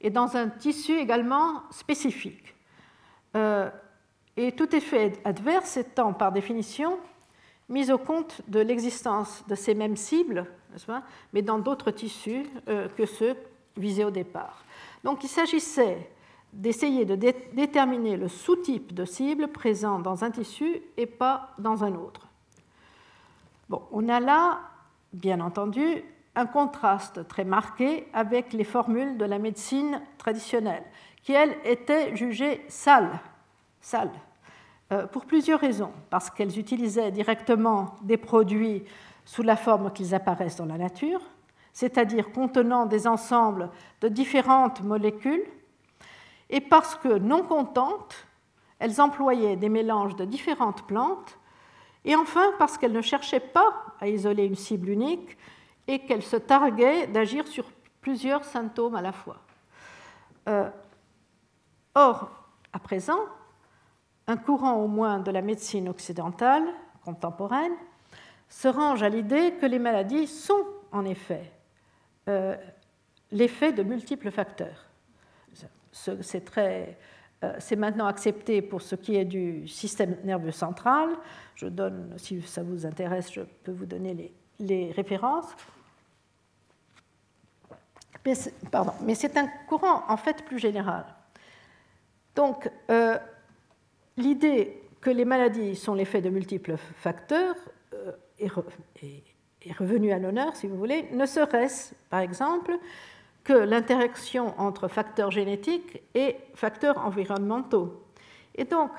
[0.00, 2.52] Et dans un tissu également spécifique
[4.36, 6.98] et tout effet adverse étant par définition
[7.68, 10.46] mis au compte de l'existence de ces mêmes cibles,
[11.32, 13.36] mais dans d'autres tissus euh, que ceux
[13.76, 14.64] visés au départ.
[15.02, 16.10] Donc il s'agissait
[16.52, 21.94] d'essayer de déterminer le sous-type de cible présent dans un tissu et pas dans un
[21.94, 22.28] autre.
[23.90, 24.60] On a là,
[25.12, 26.04] bien entendu,
[26.36, 30.84] un contraste très marqué avec les formules de la médecine traditionnelle,
[31.22, 33.18] qui, elles, étaient jugées sales
[33.84, 34.10] sales,
[34.92, 35.92] euh, pour plusieurs raisons.
[36.10, 38.84] Parce qu'elles utilisaient directement des produits
[39.24, 41.20] sous la forme qu'ils apparaissent dans la nature,
[41.72, 43.70] c'est-à-dire contenant des ensembles
[44.00, 45.44] de différentes molécules,
[46.50, 48.26] et parce que, non contentes,
[48.78, 51.38] elles employaient des mélanges de différentes plantes,
[52.04, 55.38] et enfin parce qu'elles ne cherchaient pas à isoler une cible unique
[55.86, 57.64] et qu'elles se targuaient d'agir sur
[58.02, 59.36] plusieurs symptômes à la fois.
[60.48, 60.68] Euh,
[61.94, 62.30] or,
[62.72, 63.20] à présent,
[64.26, 66.64] un courant au moins de la médecine occidentale
[67.04, 67.74] contemporaine
[68.48, 71.50] se range à l'idée que les maladies sont en effet
[72.28, 72.56] euh,
[73.32, 74.86] l'effet de multiples facteurs.
[76.08, 81.10] Euh, c'est maintenant accepté pour ce qui est du système nerveux central.
[81.54, 85.54] Je donne, si ça vous intéresse, je peux vous donner les, références.
[88.24, 91.04] Mais c'est un courant en fait plus général.
[92.34, 93.18] Donc, euh,
[94.16, 97.56] l'idée que les maladies sont l'effet de multiples facteurs
[97.92, 98.48] euh, est,
[99.78, 102.78] revenue à l'honneur, si vous voulez, ne serait-ce, par exemple,
[103.44, 108.02] que l'interaction entre facteurs génétiques et facteurs environnementaux.
[108.54, 108.90] Et donc,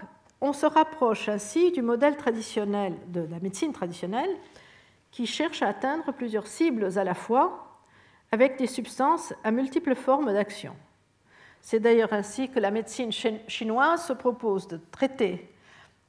[0.42, 4.30] on se rapproche ainsi du modèle traditionnel de la médecine traditionnelle
[5.12, 7.80] qui cherche à atteindre plusieurs cibles à la fois
[8.32, 10.76] avec des substances à multiples formes d'action.
[11.66, 15.52] C'est d'ailleurs ainsi que la médecine chinoise se propose de traiter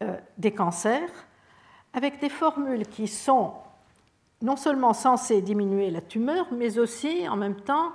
[0.03, 1.09] euh, des cancers
[1.95, 3.55] avec des formules qui sont
[4.43, 7.93] non seulement censées diminuer la tumeur, mais aussi en même temps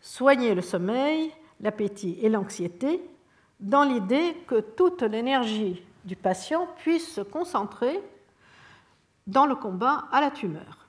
[0.00, 3.02] soigner le sommeil, l'appétit et l'anxiété,
[3.60, 8.00] dans l'idée que toute l'énergie du patient puisse se concentrer
[9.26, 10.88] dans le combat à la tumeur.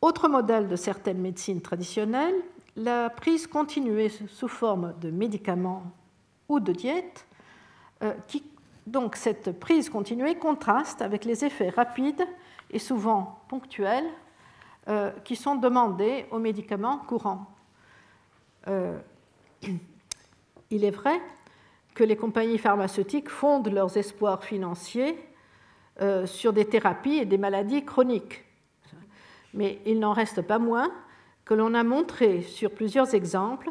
[0.00, 2.42] Autre modèle de certaines médecines traditionnelles,
[2.76, 5.84] la prise continuée sous forme de médicaments
[6.48, 7.26] ou de diète,
[8.02, 8.12] euh,
[8.86, 12.26] donc cette prise continuée contraste avec les effets rapides
[12.70, 14.08] et souvent ponctuels
[14.88, 17.46] euh, qui sont demandés aux médicaments courants.
[18.68, 18.98] Euh,
[20.70, 21.20] il est vrai
[21.94, 25.18] que les compagnies pharmaceutiques fondent leurs espoirs financiers
[26.24, 28.42] sur des thérapies et des maladies chroniques.
[29.52, 30.90] Mais il n'en reste pas moins
[31.52, 33.70] que l'on a montré sur plusieurs exemples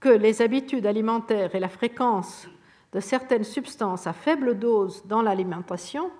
[0.00, 2.48] que les habitudes alimentaires et la fréquence
[2.92, 6.10] de certaines substances à faible dose dans l'alimentation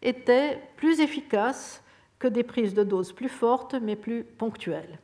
[0.00, 1.84] était plus efficace
[2.18, 4.98] que des prises de doses plus fortes mais plus ponctuelles.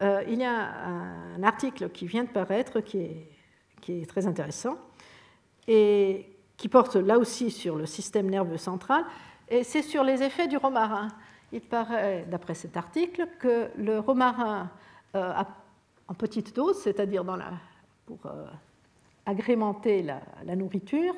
[0.00, 3.28] Euh, il y a un article qui vient de paraître qui est,
[3.80, 4.78] qui est très intéressant
[5.66, 9.04] et qui porte là aussi sur le système nerveux central,
[9.48, 11.08] et c'est sur les effets du romarin.
[11.50, 14.70] Il paraît, d'après cet article, que le romarin
[15.16, 15.32] euh,
[16.06, 17.24] en petite dose, c'est-à-dire
[18.06, 18.46] pour euh,
[19.26, 21.14] agrémenter la, nourriture,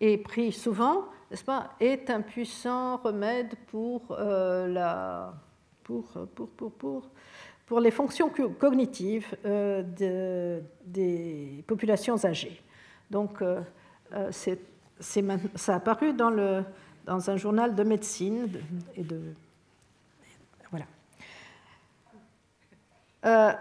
[0.00, 5.30] et pris souvent, n'est-ce pas, est un puissant remède pour, euh,
[7.80, 12.60] les fonctions cognitives de, des populations âgées.
[13.10, 13.42] Donc,
[14.20, 14.52] ça
[15.68, 16.64] a apparu dans,
[17.06, 18.50] dans, un journal de médecine
[18.96, 19.20] et de.
[20.70, 20.86] Voilà.
[23.24, 23.52] Euh,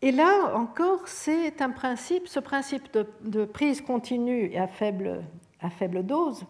[0.00, 5.24] et là encore, c'est un principe, ce principe de, prise continue et à faible,
[6.04, 6.44] dose.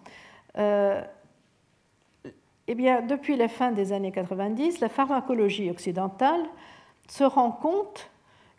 [0.57, 1.03] Euh,
[2.67, 6.43] eh bien, depuis la fin des années 90, la pharmacologie occidentale
[7.09, 8.11] se rend compte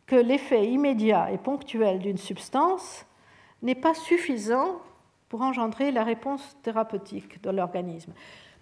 [0.08, 3.06] que l'effet immédiat et ponctuel d'une substance
[3.62, 4.82] n'est pas suffisant
[5.30, 8.14] pour engendrer la réponse thérapeutique de l'organisme,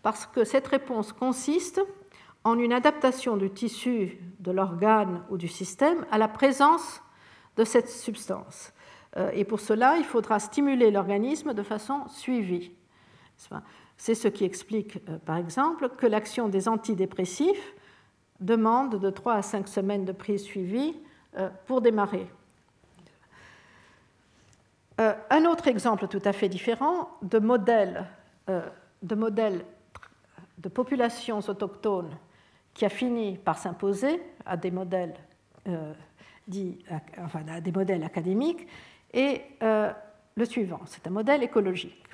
[0.07, 1.81] parce que cette réponse consiste
[2.45, 7.01] en une adaptation du tissu, de l'organe ou du système à la présence
[7.57, 8.71] de cette substance.
[9.17, 12.71] Euh, et pour cela, il faudra stimuler l'organisme de façon suivie.
[13.97, 17.75] C'est ce qui explique, euh, par exemple, que l'action des antidépressifs
[18.39, 20.95] demande de 3 à 5 semaines de prise suivie
[21.37, 22.27] euh, pour démarrer.
[24.99, 28.07] Un autre exemple tout à fait différent de modèle
[29.03, 29.65] de, modèle
[30.57, 32.17] de populations autochtones
[32.73, 35.15] qui a fini par s'imposer à des modèles
[36.47, 36.79] dits,
[37.19, 38.67] enfin, à des modèles académiques
[39.13, 40.79] est le suivant.
[40.85, 42.07] C'est un modèle écologique.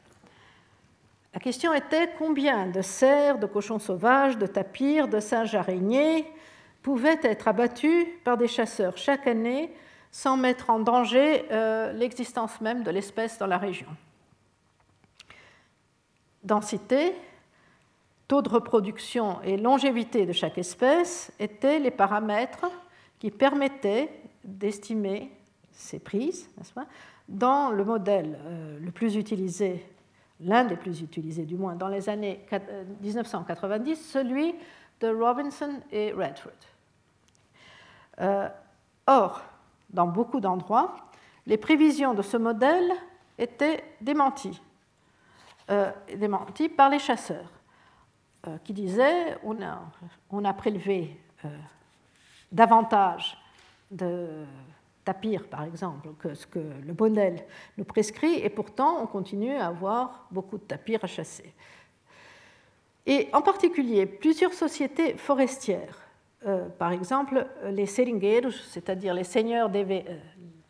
[1.34, 6.26] La question était combien de cerfs, de cochons sauvages, de tapirs, de singes araignées
[6.84, 9.74] pouvaient être abattus par des chasseurs chaque année
[10.12, 13.88] sans mettre en danger euh, l'existence même de l'espèce dans la région?
[16.44, 17.14] Densité,
[18.28, 22.66] taux de reproduction et longévité de chaque espèce étaient les paramètres
[23.20, 24.10] qui permettaient
[24.44, 25.32] d'estimer
[25.72, 26.50] ces prises,
[27.28, 29.86] dans le modèle euh, le plus utilisé,
[30.40, 32.46] l'un des plus utilisés du moins, dans les années
[33.02, 34.56] 1990, celui
[35.00, 36.52] de Robinson et Redford.
[38.22, 38.50] Euh,
[39.08, 39.42] or,
[39.90, 40.96] dans beaucoup d'endroits,
[41.46, 42.92] les prévisions de ce modèle
[43.38, 44.62] étaient démenties,
[45.70, 47.63] euh, démenties par les chasseurs, euh,
[48.64, 49.62] qui disaient on
[50.46, 51.18] a, prélevé
[52.52, 53.38] davantage
[53.90, 54.46] de
[55.06, 57.46] tapirs, par exemple, que ce que le modèle
[57.78, 61.54] nous prescrit, et pourtant on continue à avoir beaucoup de tapirs à chasser.
[63.06, 66.04] Et en particulier, plusieurs sociétés forestières
[66.46, 70.18] euh, par exemple, les seringueiros, c'est-à-dire les seigneurs des euh,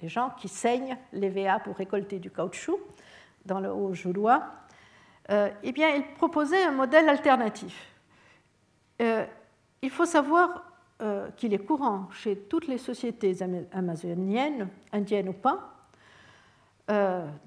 [0.01, 2.77] les gens qui saignent les VA pour récolter du caoutchouc
[3.45, 4.62] dans le Haut-Joulois, euh,
[5.29, 7.87] eh bien, ils proposaient un modèle alternatif.
[8.99, 10.63] il faut savoir
[11.37, 13.37] qu'il est courant chez toutes les sociétés
[13.71, 15.73] amazoniennes, indiennes ou pas,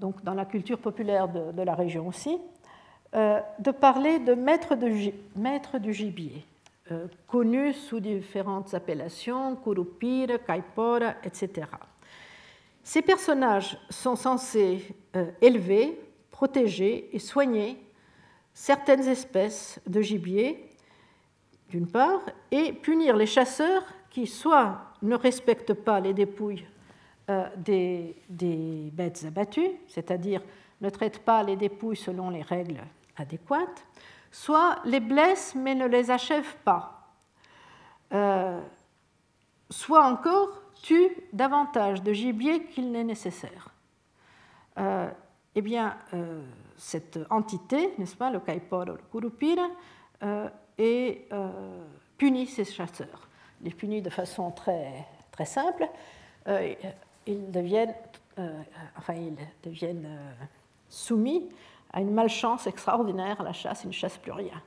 [0.00, 2.38] donc dans la culture populaire de, la région aussi,
[3.12, 4.74] de parler de maître,
[5.78, 6.44] du gibier.
[6.92, 11.66] Euh, connus sous différentes appellations, Kurupira, Kaipora, etc.
[12.84, 16.00] Ces personnages sont censés euh, élever,
[16.36, 17.82] protéger et soigner
[18.52, 20.68] certaines espèces de gibier,
[21.70, 22.20] d'une part,
[22.50, 26.66] et punir les chasseurs qui soit ne respectent pas les dépouilles
[27.30, 30.42] euh, des, des, bêtes abattues, c'est-à-dire
[30.82, 32.82] ne traitent pas les dépouilles selon les règles
[33.16, 33.86] adéquates,
[34.30, 37.14] soit les blessent mais ne les achèvent pas,
[38.12, 38.60] euh,
[39.70, 40.50] soit encore
[40.82, 43.70] tuent davantage de gibier qu'il n'est nécessaire.
[44.76, 45.10] Euh,
[45.56, 46.42] eh bien, euh,
[46.76, 49.68] cette entité, n'est-ce pas, le Kaipor ou le Kurupira,
[50.78, 51.28] est,
[52.16, 53.28] punit ces chasseurs.
[53.62, 55.88] Les punit de façon très, très simple.
[57.26, 57.94] ils deviennent,
[58.96, 60.08] enfin, ils deviennent
[60.88, 61.48] soumis
[61.92, 64.60] à une malchance extraordinaire à la chasse, ils ne chassent plus rien.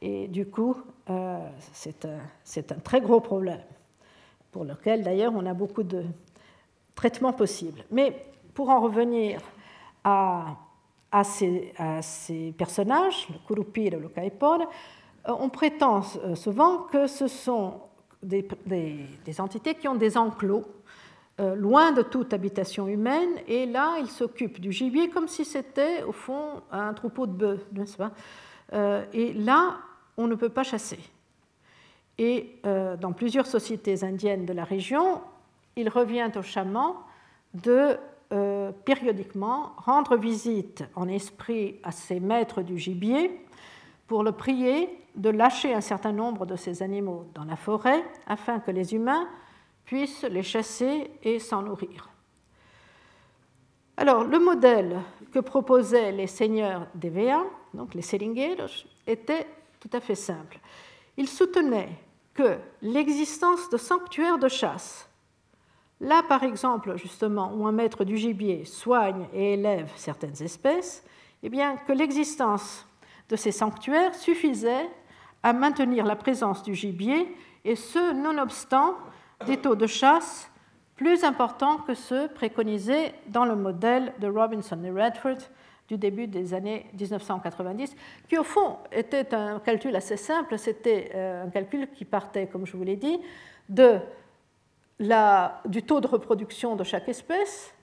[0.00, 0.76] Et du coup,
[1.10, 1.38] euh,
[1.72, 3.62] c'est un, très gros problème,
[4.50, 6.04] pour lequel d'ailleurs on a beaucoup de
[6.94, 7.84] traitements possibles.
[7.90, 9.40] Mais pour en revenir
[10.04, 10.56] à,
[11.24, 17.80] ces, personnages, le Kurupira et le Kaipor, euh, on prétend euh, souvent que ce sont
[18.22, 18.46] des,
[19.38, 20.64] entités qui ont des enclos
[21.56, 26.12] loin de toute habitation humaine, et là, il s'occupe du gibier comme si c'était, au
[26.12, 28.12] fond, un troupeau de bœufs, n'est-ce pas?
[29.12, 29.78] Et là,
[30.16, 31.00] on ne peut pas chasser.
[32.16, 35.20] Et dans plusieurs sociétés indiennes de la région,
[35.74, 36.98] il revient aux chamans
[37.54, 37.96] de
[38.32, 43.44] euh, périodiquement rendre visite en esprit à ses maîtres du gibier
[44.06, 48.58] pour le prier de lâcher un certain nombre de ces animaux dans la forêt afin
[48.58, 49.28] que les humains
[49.84, 52.08] puissent les chasser et s'en nourrir.
[53.96, 55.00] Alors, le modèle
[55.32, 59.46] que proposaient les seigneurs d'Evea, donc les seringueros, était
[59.78, 60.58] tout à fait simple.
[61.16, 61.98] Ils soutenaient
[62.32, 65.08] que l'existence de sanctuaires de chasse
[66.02, 71.04] Là, par exemple, justement, où un maître du gibier soigne et élève certaines espèces,
[71.44, 72.84] eh bien, que l'existence
[73.28, 74.90] de ces sanctuaires suffisait
[75.44, 77.32] à maintenir la présence du gibier,
[77.64, 78.96] et ce, nonobstant
[79.46, 80.50] des taux de chasse
[80.96, 85.38] plus importants que ceux préconisés dans le modèle de Robinson et Redford
[85.86, 87.94] du début des années 1990,
[88.28, 92.66] qui au fond était un calcul assez simple, c'était euh, un calcul qui partait, comme
[92.66, 93.20] je vous l'ai dit,
[93.68, 94.00] de
[95.66, 97.74] du taux de reproduction de chaque espèce,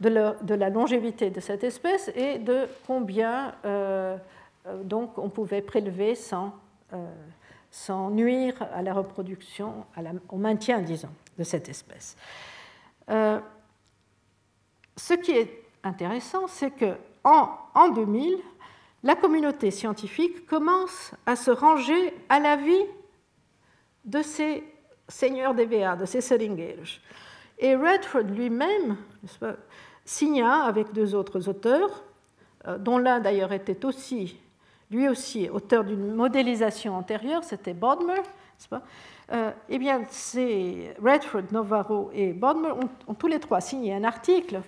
[0.00, 4.16] de, la, longévité de cette espèce et de combien euh,
[4.66, 6.54] euh, donc on pouvait prélever sans,
[6.92, 7.06] euh,
[7.70, 9.84] sans, nuire à la reproduction,
[10.28, 12.16] au maintien, disons, de cette espèce.
[13.08, 13.40] ce
[15.14, 18.36] qui est intéressant, c'est que en 2000,
[19.02, 22.84] la communauté scientifique commence à se ranger à l'avis
[24.04, 24.62] de ces
[25.08, 27.00] seigneur de ces seringueiros.
[27.58, 28.96] Et Redford lui-même
[30.04, 32.04] signa avec deux autres auteurs,
[32.66, 34.38] euh, dont l'un d'ailleurs était aussi,
[34.90, 38.22] lui aussi, auteur d'une modélisation antérieure, c'était Bodmer.
[39.32, 42.72] Euh, eh bien, c'est Redford, Navarro et Bodmer
[43.06, 44.60] ont, tous les trois signé un article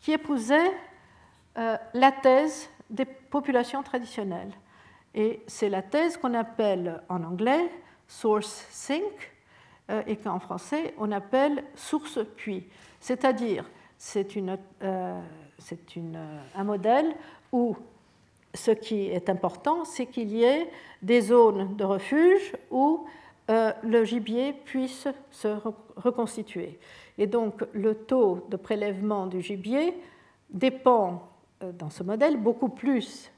[0.00, 0.72] qui épousait
[1.58, 4.52] euh, la thèse des populations traditionnelles.
[5.14, 7.70] Et c'est la thèse qu'on appelle en anglais
[8.08, 9.31] source euh,
[10.06, 12.68] et qu'en français on appelle source-puits.
[13.00, 13.68] C'est-à-dire,
[13.98, 15.20] c'est euh, euh,
[16.54, 17.14] un modèle
[17.50, 17.76] où
[18.54, 20.70] ce qui est important, c'est qu'il y ait
[21.02, 23.06] des zones de refuge où
[23.48, 25.48] le gibier puisse se
[25.96, 26.78] reconstituer.
[27.18, 29.94] Et donc le taux de prélèvement du gibier
[30.48, 31.28] dépend
[31.60, 33.30] dans ce modèle beaucoup plus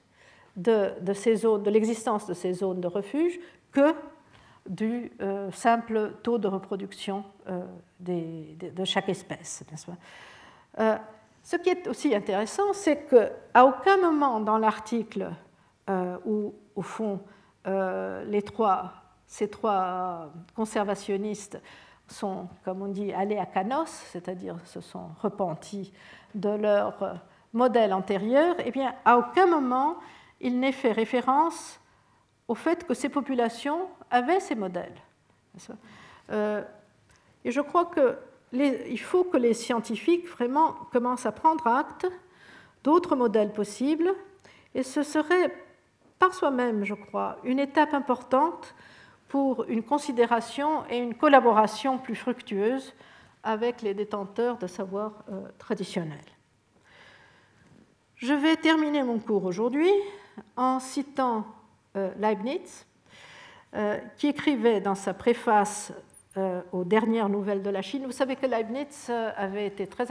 [0.57, 3.41] de l'existence de ces zones de refuge
[3.73, 3.93] que
[4.69, 7.65] du euh, simple taux de reproduction euh,
[8.01, 9.65] de chaque espèce.
[10.79, 10.97] Euh,
[11.43, 15.31] ce qui est aussi intéressant, c'est qu'à aucun moment dans l'article
[16.25, 17.21] où, au fond,
[17.67, 18.95] les trois,
[19.27, 21.61] ces trois conservationnistes
[22.09, 25.93] sont, comme on dit, allés à Canos, c'est-à-dire se sont repentis
[26.35, 27.21] de leur
[27.53, 29.97] modèle antérieur, eh bien, à aucun moment
[30.41, 31.81] il n'est fait référence
[32.49, 34.95] au fait que ces populations avaient ces modèles.
[36.31, 36.63] Euh,
[37.45, 42.07] et je crois qu'il faut que les scientifiques vraiment commencent à prendre acte
[42.83, 44.13] d'autres modèles possibles,
[44.75, 45.55] et ce serait
[46.19, 48.75] par soi-même, je crois, une étape importante
[49.29, 52.95] pour une considération et une collaboration plus fructueuse
[53.43, 56.19] avec les détenteurs de savoir euh, traditionnels.
[58.17, 59.91] Je vais terminer mon cours aujourd'hui
[60.57, 61.45] en citant
[61.97, 62.87] euh, Leibniz,
[64.17, 65.93] qui écrivait dans sa préface
[66.37, 68.05] euh, aux dernières nouvelles de la Chine.
[68.07, 70.07] Vous savez que Leibniz avait été très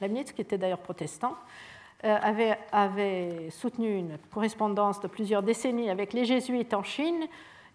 [0.00, 1.36] Leibniz, qui était d'ailleurs protestant,
[2.02, 7.26] avait, avait, soutenu une correspondance de plusieurs décennies avec les jésuites en Chine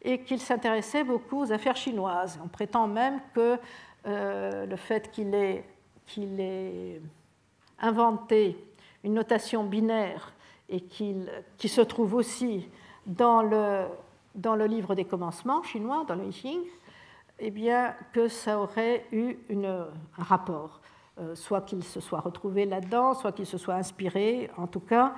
[0.01, 2.39] et qu'il s'intéressait beaucoup aux affaires chinoises.
[2.43, 3.57] On prétend même que
[4.05, 5.65] le fait qu'il ait,
[6.07, 7.01] qu'il ait,
[7.79, 8.57] inventé
[9.03, 10.33] une notation binaire
[10.69, 12.67] et qu'il, qui se trouve aussi
[13.05, 13.85] dans le,
[14.35, 16.59] dans le livre des commencements chinois, dans le I
[17.39, 20.81] eh bien, que ça aurait eu un rapport,
[21.19, 24.49] euh, soit qu'il se soit retrouvé là-dedans, soit qu'il se soit inspiré.
[24.57, 25.15] En tout cas,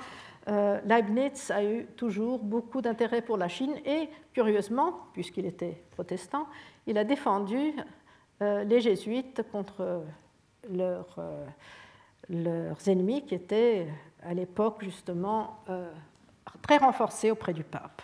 [0.47, 6.47] euh, Leibniz a eu toujours beaucoup d'intérêt pour la Chine et, curieusement, puisqu'il était protestant,
[6.88, 7.74] il a défendu
[8.41, 10.03] euh, les jésuites contre
[10.70, 11.20] leurs,
[12.30, 13.88] leurs ennemis qui étaient
[14.24, 15.59] à l'époque justement
[16.63, 18.01] très renforcé auprès du pape.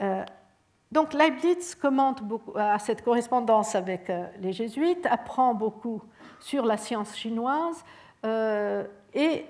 [0.00, 0.24] Euh,
[0.92, 6.02] donc Leibniz commente beaucoup à cette correspondance avec euh, les jésuites, apprend beaucoup
[6.40, 7.84] sur la science chinoise
[8.24, 8.84] euh,
[9.14, 9.46] et,